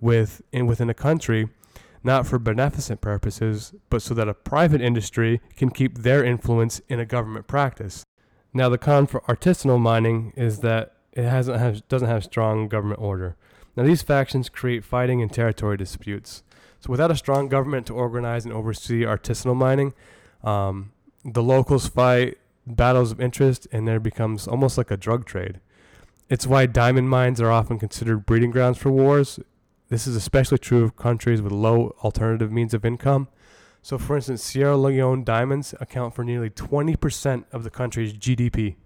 with 0.00 0.42
in, 0.50 0.66
within 0.66 0.90
a 0.90 0.94
country, 0.94 1.48
not 2.04 2.26
for 2.26 2.38
beneficent 2.38 3.00
purposes, 3.00 3.74
but 3.88 4.02
so 4.02 4.14
that 4.14 4.28
a 4.28 4.34
private 4.34 4.82
industry 4.82 5.40
can 5.56 5.70
keep 5.70 5.98
their 5.98 6.22
influence 6.22 6.80
in 6.88 7.00
a 7.00 7.06
government 7.06 7.46
practice. 7.46 8.04
Now 8.52 8.68
the 8.68 8.78
con 8.78 9.06
for 9.06 9.20
artisanal 9.22 9.80
mining 9.80 10.32
is 10.36 10.60
that 10.60 10.92
it 11.12 11.24
hasn't 11.24 11.58
has, 11.58 11.80
doesn't 11.82 12.08
have 12.08 12.22
strong 12.24 12.68
government 12.68 13.00
order. 13.00 13.36
Now 13.76 13.84
these 13.84 14.02
factions 14.02 14.48
create 14.48 14.84
fighting 14.84 15.22
and 15.22 15.32
territory 15.32 15.76
disputes. 15.76 16.42
So 16.80 16.90
without 16.90 17.10
a 17.10 17.16
strong 17.16 17.48
government 17.48 17.86
to 17.86 17.94
organize 17.94 18.44
and 18.44 18.52
oversee 18.52 19.02
artisanal 19.02 19.56
mining, 19.56 19.94
um, 20.42 20.92
the 21.24 21.42
locals 21.42 21.88
fight 21.88 22.36
battles 22.66 23.12
of 23.12 23.20
interest 23.20 23.66
and 23.72 23.88
there 23.88 24.00
becomes 24.00 24.46
almost 24.46 24.76
like 24.76 24.90
a 24.90 24.96
drug 24.96 25.24
trade. 25.24 25.60
It's 26.28 26.46
why 26.46 26.66
diamond 26.66 27.08
mines 27.08 27.40
are 27.40 27.50
often 27.50 27.78
considered 27.78 28.26
breeding 28.26 28.50
grounds 28.50 28.78
for 28.78 28.90
wars. 28.90 29.40
This 29.88 30.06
is 30.06 30.16
especially 30.16 30.58
true 30.58 30.82
of 30.82 30.96
countries 30.96 31.42
with 31.42 31.52
low 31.52 31.94
alternative 32.02 32.50
means 32.50 32.74
of 32.74 32.84
income. 32.84 33.28
So, 33.82 33.98
for 33.98 34.16
instance, 34.16 34.42
Sierra 34.42 34.76
Leone 34.76 35.24
diamonds 35.24 35.74
account 35.78 36.14
for 36.14 36.24
nearly 36.24 36.48
20% 36.48 37.44
of 37.52 37.64
the 37.64 37.70
country's 37.70 38.14
GDP. 38.14 38.76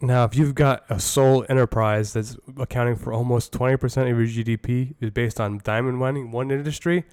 Now, 0.00 0.24
if 0.24 0.36
you've 0.36 0.54
got 0.54 0.84
a 0.88 0.98
sole 0.98 1.44
enterprise 1.48 2.12
that's 2.12 2.36
accounting 2.56 2.96
for 2.96 3.12
almost 3.12 3.52
20% 3.52 4.10
of 4.10 4.18
your 4.18 4.26
GDP 4.26 4.94
is 5.00 5.10
based 5.10 5.40
on 5.40 5.60
diamond 5.62 5.98
mining, 5.98 6.32
one 6.32 6.50
industry, 6.50 7.04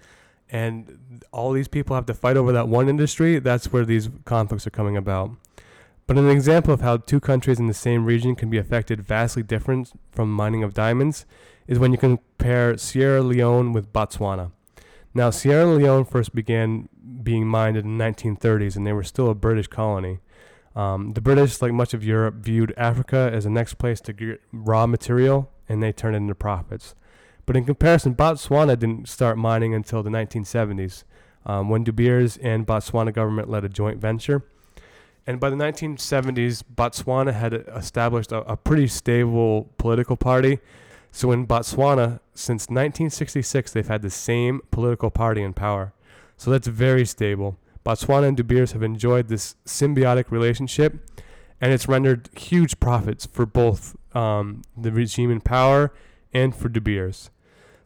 and 0.50 1.24
all 1.32 1.52
these 1.52 1.68
people 1.68 1.96
have 1.96 2.06
to 2.08 2.14
fight 2.14 2.38
over 2.38 2.52
that 2.52 2.68
one 2.68 2.90
industry, 2.90 3.40
that's 3.40 3.72
where 3.72 3.86
these 3.86 4.10
conflicts 4.26 4.66
are 4.68 4.72
coming 4.72 4.98
about. 4.98 5.32
But 6.08 6.18
an 6.18 6.30
example 6.30 6.74
of 6.74 6.82
how 6.82 6.98
two 6.98 7.20
countries 7.20 7.60
in 7.60 7.68
the 7.68 7.74
same 7.74 8.06
region 8.06 8.36
can 8.36 8.50
be 8.50 8.60
affected 8.60 9.02
vastly 9.02 9.42
different 9.42 9.92
from 10.12 10.32
mining 10.32 10.64
of 10.64 10.74
diamonds 10.74 11.26
is 11.68 11.80
when 11.80 11.92
you 11.92 11.98
compare 11.98 12.78
Sierra 12.78 13.22
Leone 13.22 13.74
with 13.74 13.92
Botswana. 13.92 14.52
Now, 15.14 15.30
Sierra 15.30 15.66
Leone 15.66 16.06
first 16.06 16.36
began 16.36 16.90
being 17.24 17.48
mined 17.48 17.78
in 17.78 17.98
the 17.98 18.04
1930s, 18.04 18.76
and 18.76 18.86
they 18.86 18.94
were 18.94 19.04
still 19.04 19.30
a 19.30 19.36
British 19.36 19.68
colony. 19.68 20.20
Um, 20.76 21.14
the 21.14 21.22
British, 21.22 21.62
like 21.62 21.72
much 21.72 21.94
of 21.94 22.04
Europe, 22.04 22.36
viewed 22.36 22.74
Africa 22.76 23.30
as 23.34 23.46
the 23.46 23.50
next 23.50 23.76
place 23.76 24.02
to 24.02 24.14
get 24.14 24.42
raw 24.52 24.86
material, 24.86 25.50
and 25.70 25.82
they 25.82 25.94
turned 25.94 26.16
it 26.16 26.18
into 26.18 26.36
profits. 26.36 26.96
But 27.46 27.56
in 27.56 27.66
comparison, 27.66 28.16
Botswana 28.16 28.78
didn't 28.78 29.08
start 29.08 29.38
mining 29.38 29.74
until 29.74 30.04
the 30.04 30.10
1970s. 30.10 31.04
um, 31.46 31.70
when 31.70 31.84
De 31.84 31.92
Beers 31.92 32.38
and 32.38 32.66
Botswana 32.66 33.14
government 33.14 33.50
led 33.50 33.64
a 33.64 33.70
joint 33.70 34.00
venture. 34.00 34.44
And 35.28 35.40
by 35.40 35.50
the 35.50 35.56
1970s, 35.56 36.64
Botswana 36.64 37.34
had 37.34 37.54
established 37.54 38.32
a, 38.32 38.42
a 38.42 38.58
pretty 38.58 38.88
stable 38.88 39.72
political 39.78 40.18
party. 40.18 40.60
So 41.16 41.32
in 41.32 41.48
Botswana, 41.48 42.20
since 42.34 42.64
1966, 42.64 43.72
they've 43.72 43.88
had 43.88 44.02
the 44.02 44.10
same 44.10 44.60
political 44.70 45.10
party 45.10 45.42
in 45.42 45.54
power. 45.54 45.94
So 46.36 46.52
that's 46.52 46.68
very 46.68 47.06
stable. 47.06 47.58
Botswana 47.86 48.28
and 48.28 48.36
De 48.36 48.44
Beers 48.44 48.74
have 48.74 48.84
enjoyed 48.84 49.30
this 49.30 49.56
symbiotic 49.66 50.30
relationship, 50.30 51.22
and 51.62 51.72
it's 51.72 51.88
rendered 51.88 52.30
huge 52.38 52.82
profits 52.82 53.26
for 53.26 53.46
both 53.46 53.96
um, 54.14 54.64
the 54.76 54.92
regime 54.92 55.32
in 55.32 55.40
power 55.40 55.94
and 56.34 56.54
for 56.54 56.68
De 56.68 56.82
Beers. 56.82 57.30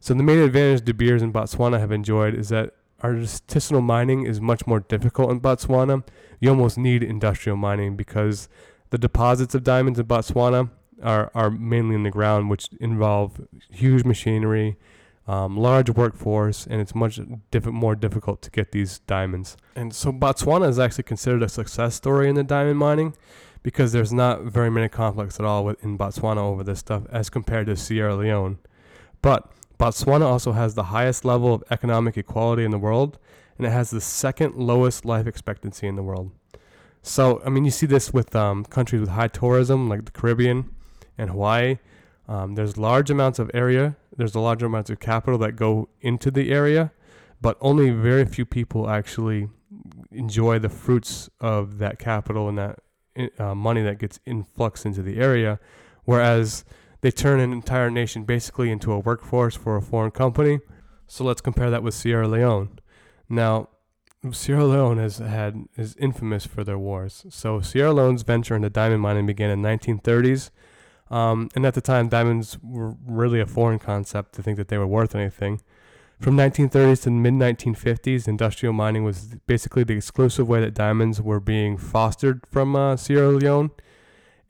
So 0.01 0.15
the 0.15 0.23
main 0.23 0.39
advantage 0.39 0.83
De 0.83 0.93
Beers 0.95 1.21
and 1.21 1.31
Botswana 1.31 1.79
have 1.79 1.91
enjoyed 1.91 2.33
is 2.33 2.49
that 2.49 2.73
artisanal 3.03 3.83
mining 3.83 4.25
is 4.25 4.41
much 4.41 4.65
more 4.65 4.79
difficult 4.79 5.29
in 5.29 5.39
Botswana. 5.39 6.03
You 6.39 6.49
almost 6.49 6.79
need 6.79 7.03
industrial 7.03 7.57
mining 7.57 7.95
because 7.95 8.49
the 8.89 8.97
deposits 8.97 9.53
of 9.53 9.63
diamonds 9.63 9.99
in 9.99 10.07
Botswana 10.07 10.71
are, 11.01 11.31
are 11.33 11.49
mainly 11.49 11.95
in 11.95 12.03
the 12.03 12.11
ground, 12.11 12.49
which 12.49 12.69
involve 12.79 13.41
huge 13.71 14.03
machinery, 14.03 14.77
um, 15.27 15.57
large 15.57 15.89
workforce, 15.89 16.65
and 16.65 16.81
it's 16.81 16.95
much 16.95 17.19
diff- 17.51 17.65
more 17.65 17.95
difficult 17.95 18.41
to 18.41 18.49
get 18.49 18.71
these 18.71 18.99
diamonds. 18.99 19.57
And 19.75 19.93
so 19.93 20.11
Botswana 20.11 20.67
is 20.67 20.79
actually 20.79 21.03
considered 21.03 21.43
a 21.43 21.49
success 21.49 21.95
story 21.95 22.29
in 22.29 22.35
the 22.35 22.43
diamond 22.43 22.79
mining 22.79 23.15
because 23.61 23.91
there's 23.91 24.13
not 24.13 24.43
very 24.43 24.71
many 24.71 24.89
conflicts 24.89 25.39
at 25.39 25.45
all 25.45 25.69
in 25.69 25.97
Botswana 25.97 26.37
over 26.37 26.63
this 26.63 26.79
stuff 26.79 27.03
as 27.11 27.29
compared 27.29 27.67
to 27.67 27.75
Sierra 27.75 28.15
Leone. 28.15 28.57
But 29.21 29.51
Botswana 29.77 30.25
also 30.25 30.53
has 30.53 30.75
the 30.75 30.85
highest 30.85 31.25
level 31.25 31.53
of 31.53 31.63
economic 31.69 32.17
equality 32.17 32.63
in 32.63 32.71
the 32.71 32.77
world, 32.77 33.19
and 33.57 33.67
it 33.67 33.71
has 33.71 33.91
the 33.91 34.01
second 34.01 34.55
lowest 34.55 35.05
life 35.05 35.27
expectancy 35.27 35.87
in 35.87 35.95
the 35.95 36.03
world. 36.03 36.31
So, 37.01 37.41
I 37.45 37.49
mean, 37.49 37.65
you 37.65 37.71
see 37.71 37.85
this 37.85 38.13
with 38.13 38.35
um, 38.35 38.65
countries 38.65 39.01
with 39.01 39.11
high 39.11 39.27
tourism, 39.27 39.87
like 39.87 40.05
the 40.05 40.11
Caribbean 40.11 40.69
and 41.19 41.29
Hawaii. 41.29 41.77
Um, 42.27 42.55
there's 42.55 42.77
large 42.77 43.09
amounts 43.09 43.39
of 43.39 43.49
area, 43.53 43.95
there's 44.15 44.35
a 44.35 44.39
large 44.39 44.61
amounts 44.63 44.89
of 44.89 44.99
capital 44.99 45.39
that 45.39 45.53
go 45.53 45.89
into 46.01 46.29
the 46.29 46.51
area, 46.51 46.91
but 47.41 47.57
only 47.61 47.89
very 47.89 48.25
few 48.25 48.45
people 48.45 48.89
actually 48.89 49.49
enjoy 50.11 50.59
the 50.59 50.69
fruits 50.69 51.29
of 51.39 51.77
that 51.79 51.99
capital 51.99 52.49
and 52.49 52.57
that 52.57 52.79
uh, 53.39 53.55
money 53.55 53.81
that 53.81 53.97
gets 53.99 54.19
influx 54.25 54.85
into 54.85 55.01
the 55.01 55.17
area. 55.19 55.59
Whereas 56.05 56.65
they 57.01 57.11
turn 57.11 57.39
an 57.39 57.51
entire 57.53 57.89
nation 57.89 58.23
basically 58.23 58.71
into 58.71 58.91
a 58.91 58.99
workforce 58.99 59.55
for 59.55 59.75
a 59.75 59.81
foreign 59.81 60.11
company. 60.11 60.59
So 61.07 61.23
let's 61.23 61.41
compare 61.41 61.69
that 61.69 61.83
with 61.83 61.93
Sierra 61.93 62.27
Leone. 62.27 62.79
Now, 63.29 63.69
Sierra 64.31 64.65
Leone 64.65 64.97
has 64.97 65.17
had 65.17 65.65
is 65.77 65.95
infamous 65.95 66.45
for 66.45 66.63
their 66.63 66.77
wars. 66.77 67.25
So 67.29 67.61
Sierra 67.61 67.93
Leone's 67.93 68.23
venture 68.23 68.55
into 68.55 68.69
diamond 68.69 69.01
mining 69.01 69.25
began 69.25 69.49
in 69.49 69.61
1930s, 69.61 70.49
um, 71.09 71.49
and 71.55 71.65
at 71.65 71.73
the 71.73 71.81
time, 71.81 72.09
diamonds 72.09 72.57
were 72.61 72.95
really 73.05 73.39
a 73.39 73.45
foreign 73.45 73.79
concept 73.79 74.33
to 74.35 74.43
think 74.43 74.57
that 74.57 74.67
they 74.67 74.77
were 74.77 74.87
worth 74.87 75.15
anything. 75.15 75.61
From 76.19 76.35
1930s 76.35 77.03
to 77.03 77.11
mid 77.11 77.33
1950s, 77.33 78.27
industrial 78.27 78.73
mining 78.73 79.05
was 79.05 79.35
basically 79.47 79.85
the 79.85 79.95
exclusive 79.95 80.49
way 80.49 80.59
that 80.59 80.73
diamonds 80.73 81.21
were 81.21 81.39
being 81.39 81.77
fostered 81.77 82.45
from 82.51 82.75
uh, 82.75 82.97
Sierra 82.97 83.29
Leone. 83.29 83.71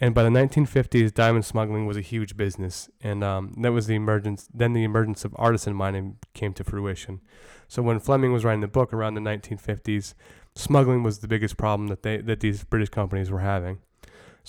And 0.01 0.15
by 0.15 0.23
the 0.23 0.29
1950s, 0.29 1.13
diamond 1.13 1.45
smuggling 1.45 1.85
was 1.85 1.97
a 1.97 2.01
huge 2.01 2.37
business, 2.37 2.89
and 3.01 3.21
um, 3.21 3.53
that 3.61 3.73
was 3.73 3.85
the 3.85 3.95
emergence. 3.95 4.47
Then 4.53 4.71
the 4.71 4.85
emergence 4.85 5.25
of 5.25 5.35
artisan 5.37 5.75
mining 5.75 6.17
came 6.33 6.53
to 6.53 6.63
fruition. 6.63 7.19
So 7.67 7.83
when 7.83 7.99
Fleming 7.99 8.31
was 8.31 8.45
writing 8.45 8.61
the 8.61 8.67
book 8.67 8.93
around 8.93 9.15
the 9.15 9.21
1950s, 9.21 10.13
smuggling 10.55 11.03
was 11.03 11.19
the 11.19 11.27
biggest 11.27 11.57
problem 11.57 11.89
that 11.89 12.03
they 12.03 12.17
that 12.17 12.39
these 12.39 12.63
British 12.63 12.89
companies 12.89 13.29
were 13.29 13.41
having. 13.41 13.79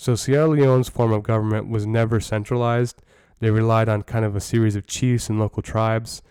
So 0.01 0.15
Sierra 0.15 0.49
Leone's 0.49 0.89
form 0.89 1.13
of 1.13 1.23
government 1.23 1.69
was 1.69 1.87
never 1.87 2.21
centralized. 2.21 3.03
They 3.41 3.51
relied 3.51 3.87
on 3.87 4.03
kind 4.03 4.25
of 4.25 4.35
a 4.35 4.41
series 4.41 4.75
of 4.75 4.87
chiefs 4.87 5.29
and 5.29 5.39
local 5.39 5.63
tribes. 5.63 6.23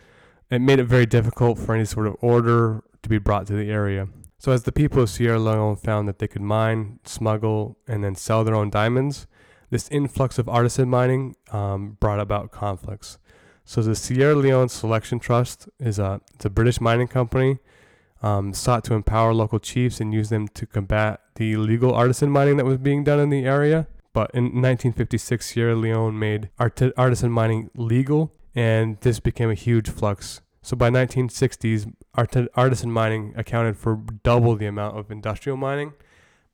It 0.49 0.57
made 0.57 0.79
it 0.79 0.85
very 0.85 1.05
difficult 1.05 1.59
for 1.59 1.75
any 1.75 1.85
sort 1.85 2.07
of 2.07 2.15
order 2.19 2.83
to 3.03 3.09
be 3.09 3.19
brought 3.19 3.45
to 3.45 3.53
the 3.53 3.69
area. 3.69 4.07
So, 4.39 4.51
as 4.51 4.63
the 4.63 4.71
people 4.71 5.03
of 5.03 5.09
Sierra 5.11 5.38
Leone 5.38 5.75
found 5.75 6.07
that 6.07 6.17
they 6.17 6.27
could 6.27 6.41
mine, 6.41 6.99
smuggle, 7.03 7.77
and 7.88 8.03
then 8.03 8.15
sell 8.15 8.43
their 8.43 8.55
own 8.55 8.71
diamonds, 8.71 9.27
this 9.69 9.88
influx 9.91 10.39
of 10.39 10.49
artisan 10.49 10.89
mining 10.89 11.35
um, 11.51 11.95
brought 11.99 12.19
about 12.19 12.49
conflicts. 12.49 13.19
So, 13.65 13.83
the 13.83 13.93
Sierra 13.93 14.33
Leone 14.33 14.69
Selection 14.69 15.19
Trust 15.19 15.69
is 15.79 15.99
a, 15.99 16.21
it's 16.33 16.45
a 16.45 16.49
British 16.49 16.81
mining 16.81 17.07
company, 17.07 17.59
um, 18.21 18.53
sought 18.53 18.83
to 18.85 18.93
empower 18.93 19.33
local 19.33 19.59
chiefs 19.59 19.99
and 19.99 20.13
use 20.13 20.29
them 20.29 20.47
to 20.49 20.65
combat 20.65 21.21
the 21.35 21.53
illegal 21.53 21.93
artisan 21.93 22.29
mining 22.29 22.57
that 22.57 22.65
was 22.65 22.77
being 22.77 23.03
done 23.03 23.19
in 23.19 23.29
the 23.29 23.45
area. 23.45 23.88
But 24.11 24.31
in 24.33 24.45
1956, 24.45 25.45
Sierra 25.45 25.75
Leone 25.75 26.17
made 26.17 26.49
art- 26.57 26.81
artisan 26.97 27.31
mining 27.31 27.69
legal, 27.75 28.33
and 28.55 28.99
this 29.01 29.19
became 29.19 29.49
a 29.49 29.55
huge 29.55 29.89
flux 29.89 30.41
so 30.61 30.75
by 30.75 30.89
1960s, 30.89 31.91
art- 32.15 32.35
artisan 32.53 32.91
mining 32.91 33.33
accounted 33.35 33.77
for 33.77 33.95
double 34.23 34.55
the 34.55 34.65
amount 34.65 34.97
of 34.97 35.09
industrial 35.09 35.57
mining, 35.57 35.93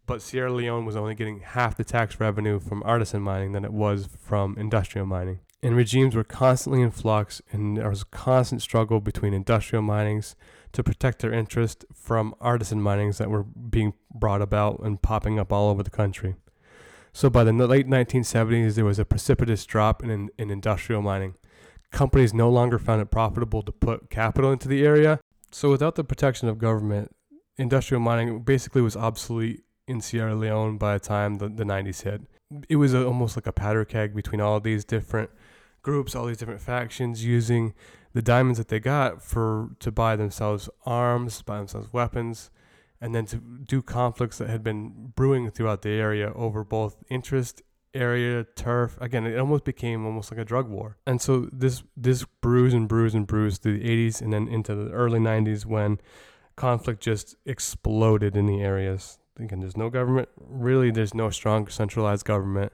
but 0.05 0.21
Sierra 0.21 0.53
Leone 0.53 0.85
was 0.85 0.95
only 0.95 1.15
getting 1.15 1.39
half 1.39 1.75
the 1.75 1.83
tax 1.83 2.19
revenue 2.19 2.59
from 2.59 2.83
artisan 2.83 3.21
mining 3.21 3.53
than 3.53 3.65
it 3.65 3.73
was 3.73 4.07
from 4.17 4.55
industrial 4.57 5.07
mining. 5.07 5.39
And 5.63 5.75
regimes 5.75 6.15
were 6.15 6.23
constantly 6.23 6.81
in 6.81 6.91
flux, 6.91 7.41
and 7.51 7.77
there 7.77 7.89
was 7.89 8.03
a 8.03 8.05
constant 8.05 8.61
struggle 8.61 8.99
between 8.99 9.33
industrial 9.33 9.81
minings 9.81 10.35
to 10.75 10.83
protect 10.83 11.19
their 11.19 11.33
interest 11.33 11.85
from 11.93 12.35
artisan 12.39 12.81
minings 12.81 13.17
that 13.17 13.29
were 13.29 13.43
being 13.43 13.93
brought 14.13 14.41
about 14.41 14.79
and 14.81 15.01
popping 15.01 15.39
up 15.39 15.51
all 15.51 15.69
over 15.69 15.83
the 15.83 15.89
country. 15.89 16.35
So 17.13 17.29
by 17.29 17.43
the 17.43 17.53
late 17.53 17.87
1970s, 17.87 18.75
there 18.75 18.85
was 18.85 18.99
a 18.99 19.05
precipitous 19.05 19.65
drop 19.65 20.03
in, 20.03 20.29
in 20.37 20.51
industrial 20.51 21.01
mining 21.01 21.35
companies 21.95 22.33
no 22.33 22.49
longer 22.49 22.77
found 22.77 23.01
it 23.01 23.09
profitable 23.09 23.63
to 23.63 23.71
put 23.71 24.09
capital 24.09 24.51
into 24.51 24.67
the 24.67 24.85
area. 24.85 25.19
So 25.51 25.71
without 25.71 25.95
the 25.95 26.03
protection 26.03 26.47
of 26.47 26.59
government, 26.59 27.15
industrial 27.57 28.01
mining 28.01 28.41
basically 28.41 28.81
was 28.81 28.95
obsolete 28.95 29.63
in 29.87 30.01
Sierra 30.01 30.35
Leone 30.35 30.77
by 30.77 30.95
the 30.95 30.99
time 30.99 31.35
the, 31.35 31.47
the 31.47 31.63
90s 31.63 32.03
hit. 32.03 32.21
It 32.69 32.75
was 32.75 32.93
a, 32.93 33.05
almost 33.05 33.37
like 33.37 33.47
a 33.47 33.51
powder 33.51 33.85
keg 33.85 34.13
between 34.13 34.41
all 34.41 34.59
these 34.59 34.83
different 34.83 35.29
groups, 35.81 36.15
all 36.15 36.25
these 36.25 36.37
different 36.37 36.61
factions 36.61 37.23
using 37.23 37.73
the 38.15 38.21
diamonds 38.21 38.57
that 38.57 38.69
they 38.69 38.79
got 38.79 39.21
for 39.21 39.71
to 39.79 39.91
buy 39.91 40.15
themselves 40.15 40.69
arms, 40.85 41.41
buy 41.41 41.57
themselves 41.57 41.91
weapons, 41.91 42.49
and 43.01 43.13
then 43.13 43.25
to 43.25 43.35
do 43.35 43.81
conflicts 43.81 44.37
that 44.37 44.49
had 44.49 44.63
been 44.63 45.11
brewing 45.17 45.51
throughout 45.51 45.81
the 45.81 45.89
area 45.89 46.31
over 46.33 46.63
both 46.63 47.03
interest 47.09 47.61
area 47.93 48.43
turf 48.55 48.97
again 48.99 49.25
it 49.25 49.37
almost 49.37 49.63
became 49.63 50.05
almost 50.05 50.31
like 50.31 50.39
a 50.39 50.45
drug 50.45 50.69
war. 50.69 50.97
And 51.05 51.21
so 51.21 51.49
this 51.51 51.83
this 51.97 52.23
brews 52.39 52.73
and 52.73 52.87
brews 52.87 53.13
and 53.13 53.27
brews 53.27 53.57
through 53.57 53.79
the 53.79 53.85
80s 53.85 54.21
and 54.21 54.31
then 54.31 54.47
into 54.47 54.73
the 54.75 54.91
early 54.91 55.19
90s 55.19 55.65
when 55.65 55.99
conflict 56.55 57.03
just 57.03 57.35
exploded 57.45 58.37
in 58.37 58.45
the 58.45 58.61
areas. 58.61 59.19
Thinking 59.35 59.59
there's 59.59 59.75
no 59.75 59.89
government 59.89 60.29
really 60.39 60.89
there's 60.89 61.13
no 61.13 61.29
strong 61.29 61.67
centralized 61.67 62.25
government. 62.25 62.71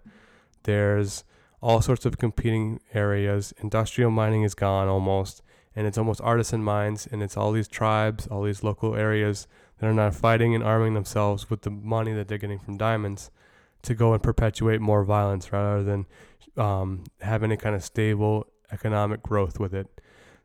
There's 0.63 1.23
all 1.61 1.81
sorts 1.81 2.05
of 2.05 2.17
competing 2.17 2.79
areas 2.93 3.53
industrial 3.61 4.11
mining 4.11 4.43
is 4.43 4.55
gone 4.55 4.87
almost 4.87 5.41
and 5.75 5.87
it's 5.87 5.97
almost 5.97 6.19
artisan 6.21 6.63
mines 6.63 7.07
and 7.11 7.21
it's 7.21 7.37
all 7.37 7.51
these 7.51 7.67
tribes 7.67 8.27
all 8.27 8.43
these 8.43 8.63
local 8.63 8.95
areas 8.95 9.47
that 9.79 9.87
are 9.87 9.93
now 9.93 10.11
fighting 10.11 10.53
and 10.53 10.63
arming 10.63 10.93
themselves 10.93 11.49
with 11.49 11.61
the 11.61 11.69
money 11.69 12.13
that 12.13 12.27
they're 12.27 12.37
getting 12.37 12.59
from 12.59 12.77
diamonds 12.77 13.31
to 13.81 13.95
go 13.95 14.13
and 14.13 14.21
perpetuate 14.21 14.79
more 14.79 15.03
violence 15.03 15.51
rather 15.51 15.83
than 15.83 16.05
um, 16.57 17.03
have 17.21 17.43
any 17.43 17.57
kind 17.57 17.75
of 17.75 17.83
stable 17.83 18.47
economic 18.71 19.23
growth 19.23 19.59
with 19.59 19.73
it. 19.73 19.87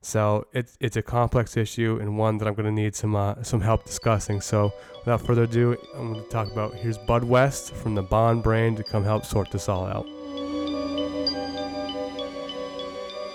So 0.01 0.47
it's 0.53 0.77
it's 0.81 0.97
a 0.97 1.03
complex 1.03 1.57
issue 1.57 1.99
and 2.01 2.17
one 2.17 2.39
that 2.39 2.47
I'm 2.47 2.55
going 2.55 2.67
to 2.67 2.83
need 2.83 2.95
some 2.95 3.17
uh, 3.17 3.43
some 3.43 3.61
help 3.61 3.85
discussing. 3.85 4.41
So 4.41 4.73
without 5.01 5.21
further 5.21 5.45
ado, 5.45 5.77
I'm 5.95 6.13
going 6.13 6.25
to 6.25 6.31
talk 6.31 6.51
about 6.51 6.75
here's 6.75 6.99
Bud 6.99 7.25
West 7.25 7.75
from 7.75 7.95
the 7.95 8.03
Bond 8.03 8.43
Brain 8.43 8.77
to 8.77 8.85
come 8.85 9.05
help 9.05 9.25
sort 9.25 9.51
this 9.51 9.69
all 9.69 9.85
out. 9.85 10.07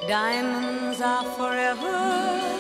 Diamonds 0.08 1.00
are 1.00 1.24
forever 1.36 2.52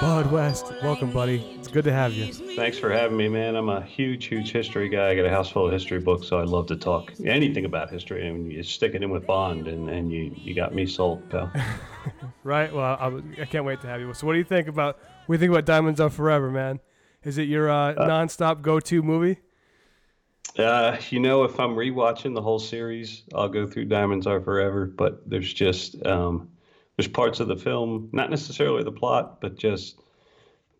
Bud 0.00 0.30
West, 0.30 0.72
welcome, 0.82 1.10
buddy. 1.12 1.40
It's 1.58 1.68
good 1.68 1.84
to 1.84 1.92
have 1.92 2.12
you. 2.12 2.32
Thanks 2.32 2.78
for 2.78 2.90
having 2.90 3.16
me, 3.16 3.28
man. 3.28 3.56
I'm 3.56 3.68
a 3.68 3.80
huge, 3.80 4.26
huge 4.26 4.52
history 4.52 4.88
guy. 4.88 5.08
I 5.10 5.14
got 5.14 5.24
a 5.24 5.30
house 5.30 5.50
full 5.50 5.66
of 5.66 5.72
history 5.72 5.98
books, 5.98 6.28
so 6.28 6.38
I 6.38 6.44
love 6.44 6.66
to 6.66 6.76
talk 6.76 7.12
anything 7.24 7.64
about 7.64 7.90
history. 7.90 8.28
I 8.28 8.32
mean, 8.32 8.50
you 8.50 8.62
stick 8.62 8.94
it 8.94 9.02
in 9.02 9.10
with 9.10 9.26
Bond, 9.26 9.66
and, 9.66 9.88
and 9.88 10.12
you, 10.12 10.34
you 10.36 10.54
got 10.54 10.74
me 10.74 10.84
sold, 10.84 11.28
pal. 11.30 11.50
right. 12.44 12.72
Well, 12.72 12.84
I, 12.84 13.40
I, 13.40 13.44
can't 13.46 13.64
wait 13.64 13.80
to 13.80 13.86
have 13.86 14.00
you. 14.00 14.12
So, 14.14 14.26
what 14.26 14.34
do 14.34 14.38
you 14.38 14.44
think 14.44 14.68
about? 14.68 14.98
What 15.26 15.26
do 15.26 15.32
you 15.34 15.38
think 15.38 15.50
about 15.50 15.64
Diamonds 15.64 16.00
Are 16.00 16.10
Forever, 16.10 16.50
man? 16.50 16.80
Is 17.22 17.38
it 17.38 17.48
your 17.48 17.70
uh, 17.70 17.94
uh, 17.94 18.08
nonstop 18.08 18.62
go-to 18.62 19.02
movie? 19.02 19.38
Uh, 20.58 20.96
you 21.10 21.18
know, 21.18 21.44
if 21.44 21.58
I'm 21.58 21.74
rewatching 21.74 22.34
the 22.34 22.42
whole 22.42 22.60
series, 22.60 23.22
I'll 23.34 23.48
go 23.48 23.66
through 23.66 23.86
Diamonds 23.86 24.26
Are 24.26 24.40
Forever. 24.40 24.86
But 24.86 25.28
there's 25.28 25.52
just 25.52 26.04
um, 26.06 26.50
there's 26.96 27.08
parts 27.08 27.40
of 27.40 27.48
the 27.48 27.56
film, 27.56 28.08
not 28.12 28.30
necessarily 28.30 28.84
the 28.84 28.92
plot, 28.92 29.40
but 29.40 29.56
just 29.56 29.98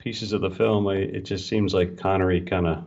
pieces 0.04 0.32
of 0.32 0.42
the 0.42 0.50
film, 0.50 0.86
I, 0.86 0.96
it 0.96 1.24
just 1.24 1.48
seems 1.48 1.72
like 1.72 1.96
Connery 1.96 2.42
kind 2.42 2.66
of 2.66 2.84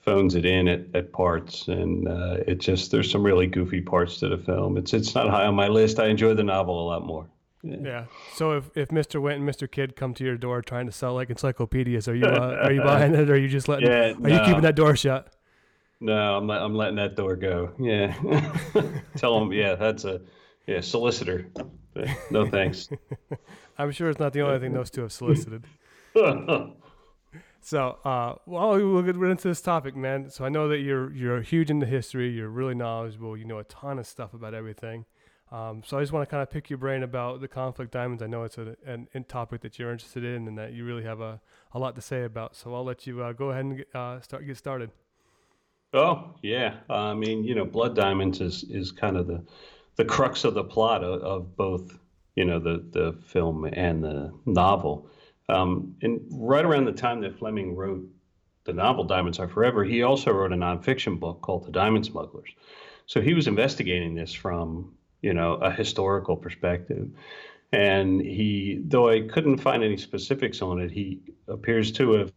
phones 0.00 0.34
it 0.34 0.46
in 0.46 0.66
at, 0.66 0.80
at 0.94 1.12
parts, 1.12 1.68
and 1.68 2.08
uh, 2.08 2.38
it 2.46 2.58
just 2.58 2.90
there's 2.90 3.10
some 3.10 3.22
really 3.22 3.46
goofy 3.46 3.82
parts 3.82 4.18
to 4.20 4.28
the 4.28 4.38
film. 4.38 4.78
It's 4.78 4.94
it's 4.94 5.14
not 5.14 5.28
high 5.28 5.44
on 5.44 5.54
my 5.54 5.68
list. 5.68 6.00
I 6.00 6.06
enjoy 6.06 6.34
the 6.34 6.42
novel 6.42 6.82
a 6.82 6.86
lot 6.88 7.04
more. 7.04 7.28
Yeah. 7.62 7.76
yeah. 7.82 8.04
So 8.34 8.52
if, 8.52 8.70
if 8.74 8.88
Mr. 8.88 9.20
Wint 9.20 9.40
and 9.40 9.48
Mr. 9.48 9.70
Kidd 9.70 9.96
come 9.96 10.14
to 10.14 10.24
your 10.24 10.36
door 10.36 10.62
trying 10.62 10.86
to 10.86 10.92
sell 10.92 11.14
like 11.14 11.28
encyclopedias, 11.28 12.08
are 12.08 12.14
you 12.14 12.24
uh, 12.24 12.58
are 12.62 12.72
you 12.72 12.82
buying 12.84 13.14
it? 13.14 13.28
Or 13.28 13.34
are 13.34 13.36
you 13.36 13.48
just 13.48 13.68
letting? 13.68 13.88
Yeah, 13.88 14.12
are 14.12 14.14
no. 14.14 14.34
you 14.34 14.40
keeping 14.40 14.62
that 14.62 14.74
door 14.74 14.96
shut? 14.96 15.34
No, 16.00 16.36
I'm 16.36 16.50
I'm 16.50 16.74
letting 16.74 16.96
that 16.96 17.16
door 17.16 17.36
go. 17.36 17.72
Yeah. 17.78 18.14
Tell 19.16 19.40
them. 19.40 19.52
Yeah, 19.52 19.74
that's 19.74 20.04
a 20.04 20.20
yeah 20.66 20.80
solicitor. 20.80 21.50
No 22.30 22.48
thanks. 22.48 22.88
I'm 23.78 23.90
sure 23.90 24.08
it's 24.08 24.20
not 24.20 24.32
the 24.32 24.42
only 24.42 24.60
thing 24.60 24.72
those 24.72 24.90
two 24.90 25.02
have 25.02 25.12
solicited. 25.12 25.64
so, 27.60 27.98
uh, 28.04 28.34
well, 28.46 28.70
we'll 28.70 29.02
get 29.02 29.16
right 29.16 29.30
into 29.30 29.48
this 29.48 29.60
topic, 29.60 29.96
man. 29.96 30.30
So 30.30 30.44
I 30.44 30.48
know 30.48 30.68
that 30.68 30.78
you're 30.78 31.12
you're 31.12 31.40
huge 31.42 31.70
into 31.70 31.86
history. 31.86 32.30
You're 32.30 32.48
really 32.48 32.74
knowledgeable. 32.74 33.36
You 33.36 33.44
know 33.44 33.58
a 33.58 33.64
ton 33.64 33.98
of 33.98 34.06
stuff 34.06 34.34
about 34.34 34.54
everything. 34.54 35.04
Um, 35.50 35.82
so 35.84 35.96
I 35.96 36.02
just 36.02 36.12
want 36.12 36.28
to 36.28 36.30
kind 36.30 36.42
of 36.42 36.50
pick 36.50 36.68
your 36.68 36.78
brain 36.78 37.02
about 37.02 37.40
the 37.40 37.48
conflict 37.48 37.90
diamonds. 37.90 38.22
I 38.22 38.26
know 38.26 38.44
it's 38.44 38.58
a, 38.58 38.76
an, 38.84 39.08
an 39.14 39.24
topic 39.24 39.62
that 39.62 39.78
you're 39.78 39.90
interested 39.90 40.22
in 40.22 40.46
and 40.46 40.58
that 40.58 40.74
you 40.74 40.84
really 40.84 41.04
have 41.04 41.22
a, 41.22 41.40
a 41.72 41.78
lot 41.78 41.94
to 41.94 42.02
say 42.02 42.24
about. 42.24 42.54
So 42.54 42.74
I'll 42.74 42.84
let 42.84 43.06
you 43.06 43.22
uh, 43.22 43.32
go 43.32 43.50
ahead 43.50 43.64
and 43.64 43.76
get, 43.78 43.88
uh, 43.94 44.20
start 44.20 44.46
get 44.46 44.58
started. 44.58 44.90
Oh 45.92 46.34
yeah, 46.42 46.76
I 46.90 47.14
mean 47.14 47.44
you 47.44 47.54
know 47.54 47.64
Blood 47.64 47.94
Diamonds 47.96 48.40
is 48.40 48.64
is 48.64 48.92
kind 48.92 49.16
of 49.16 49.26
the 49.26 49.42
the 49.96 50.04
crux 50.04 50.44
of 50.44 50.54
the 50.54 50.64
plot 50.64 51.02
of, 51.02 51.22
of 51.22 51.56
both 51.56 51.98
you 52.36 52.44
know 52.44 52.58
the 52.58 52.84
the 52.90 53.18
film 53.24 53.64
and 53.64 54.04
the 54.04 54.32
novel. 54.46 55.08
Um, 55.48 55.96
and 56.02 56.20
right 56.30 56.64
around 56.64 56.84
the 56.84 56.92
time 56.92 57.22
that 57.22 57.38
Fleming 57.38 57.74
wrote 57.74 58.06
the 58.64 58.72
novel 58.74 59.04
Diamonds 59.04 59.38
Are 59.38 59.48
Forever, 59.48 59.82
he 59.82 60.02
also 60.02 60.30
wrote 60.30 60.52
a 60.52 60.56
nonfiction 60.56 61.18
book 61.18 61.40
called 61.40 61.64
The 61.64 61.72
Diamond 61.72 62.04
Smugglers. 62.04 62.50
So 63.06 63.22
he 63.22 63.32
was 63.32 63.46
investigating 63.46 64.14
this 64.14 64.34
from 64.34 64.92
you 65.22 65.34
know, 65.34 65.54
a 65.54 65.70
historical 65.70 66.36
perspective. 66.36 67.08
And 67.72 68.20
he, 68.20 68.80
though 68.86 69.10
I 69.10 69.22
couldn't 69.22 69.58
find 69.58 69.82
any 69.82 69.96
specifics 69.96 70.62
on 70.62 70.80
it, 70.80 70.90
he 70.90 71.20
appears 71.48 71.92
to 71.92 72.12
have, 72.12 72.32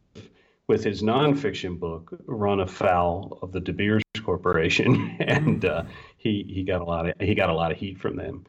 with 0.72 0.86
his 0.86 1.02
nonfiction 1.02 1.78
book, 1.78 2.18
run 2.28 2.62
afoul 2.62 3.38
of 3.42 3.52
the 3.52 3.60
De 3.60 3.74
Beers 3.74 4.04
Corporation, 4.24 5.18
and 5.20 5.66
uh, 5.66 5.84
he 6.16 6.46
he 6.48 6.64
got 6.64 6.80
a 6.80 6.86
lot 6.86 7.10
of 7.10 7.16
he 7.20 7.36
got 7.36 7.50
a 7.50 7.54
lot 7.54 7.74
of 7.74 7.78
heat 7.78 8.00
from 8.00 8.16
them. 8.16 8.46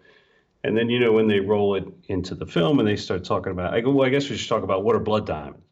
And 0.62 0.76
then 0.76 0.88
you 0.88 1.00
know 1.00 1.10
when 1.10 1.26
they 1.26 1.40
roll 1.40 1.74
it 1.74 1.84
into 2.06 2.36
the 2.36 2.46
film 2.46 2.78
and 2.78 2.86
they 2.86 2.94
start 2.94 3.24
talking 3.24 3.50
about, 3.50 3.74
I 3.74 3.80
go, 3.80 3.90
well, 3.90 4.06
I 4.06 4.10
guess 4.10 4.30
we 4.30 4.36
should 4.36 4.48
talk 4.48 4.62
about 4.62 4.84
what 4.84 4.94
are 4.94 5.00
blood 5.00 5.26
diamonds. 5.26 5.66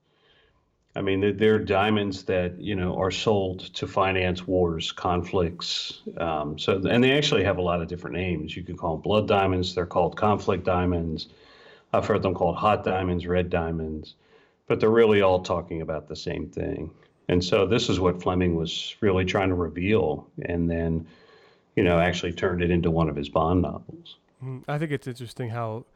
I 0.97 1.03
mean, 1.03 1.21
they're, 1.21 1.33
they're, 1.33 1.59
diamonds 1.61 2.25
that 2.25 2.61
you 2.61 2.75
know 2.75 2.99
are 2.99 3.13
sold 3.13 3.61
to 3.75 3.87
finance 3.87 4.45
wars, 4.45 4.91
conflicts. 4.91 6.01
Um, 6.17 6.59
so, 6.59 6.83
and 6.85 7.05
they 7.05 7.17
actually 7.17 7.45
have 7.45 7.59
a 7.59 7.63
lot 7.63 7.81
of 7.81 7.87
different 7.87 8.17
names. 8.17 8.57
You 8.57 8.65
can 8.65 8.77
call 8.77 8.95
them 8.95 9.03
blood 9.03 9.29
diamonds. 9.29 9.73
They're 9.73 9.87
called 9.87 10.17
conflict 10.17 10.65
diamonds. 10.65 11.29
I've 11.93 12.07
heard 12.07 12.23
them 12.23 12.35
called 12.35 12.57
hot 12.57 12.83
diamonds, 12.83 13.25
red 13.25 13.51
diamonds, 13.51 14.17
but 14.71 14.79
they're 14.79 14.89
really 14.89 15.21
all 15.21 15.43
talking 15.43 15.83
about 15.83 16.07
the 16.07 16.15
same 16.15 16.49
thing. 16.49 16.93
And 17.29 17.45
so, 17.45 17.67
this 17.67 17.89
is 17.89 17.99
what 17.99 18.23
Fleming 18.23 18.55
was 18.55 18.95
really 19.01 19.25
trying 19.25 19.49
to 19.49 19.57
reveal, 19.57 20.29
and 20.43 20.71
then, 20.71 21.09
you 21.75 21.83
know, 21.83 21.99
actually 21.99 22.33
turned 22.33 22.63
it 22.63 22.71
into 22.71 22.89
one 22.89 23.09
of 23.09 23.17
his 23.17 23.29
Bond 23.29 23.63
novels. 23.63 24.19
Mm-hmm. 24.41 24.71
I 24.71 24.79
think 24.79 24.93
it's 24.93 25.09
interesting 25.09 25.49
how 25.49 25.87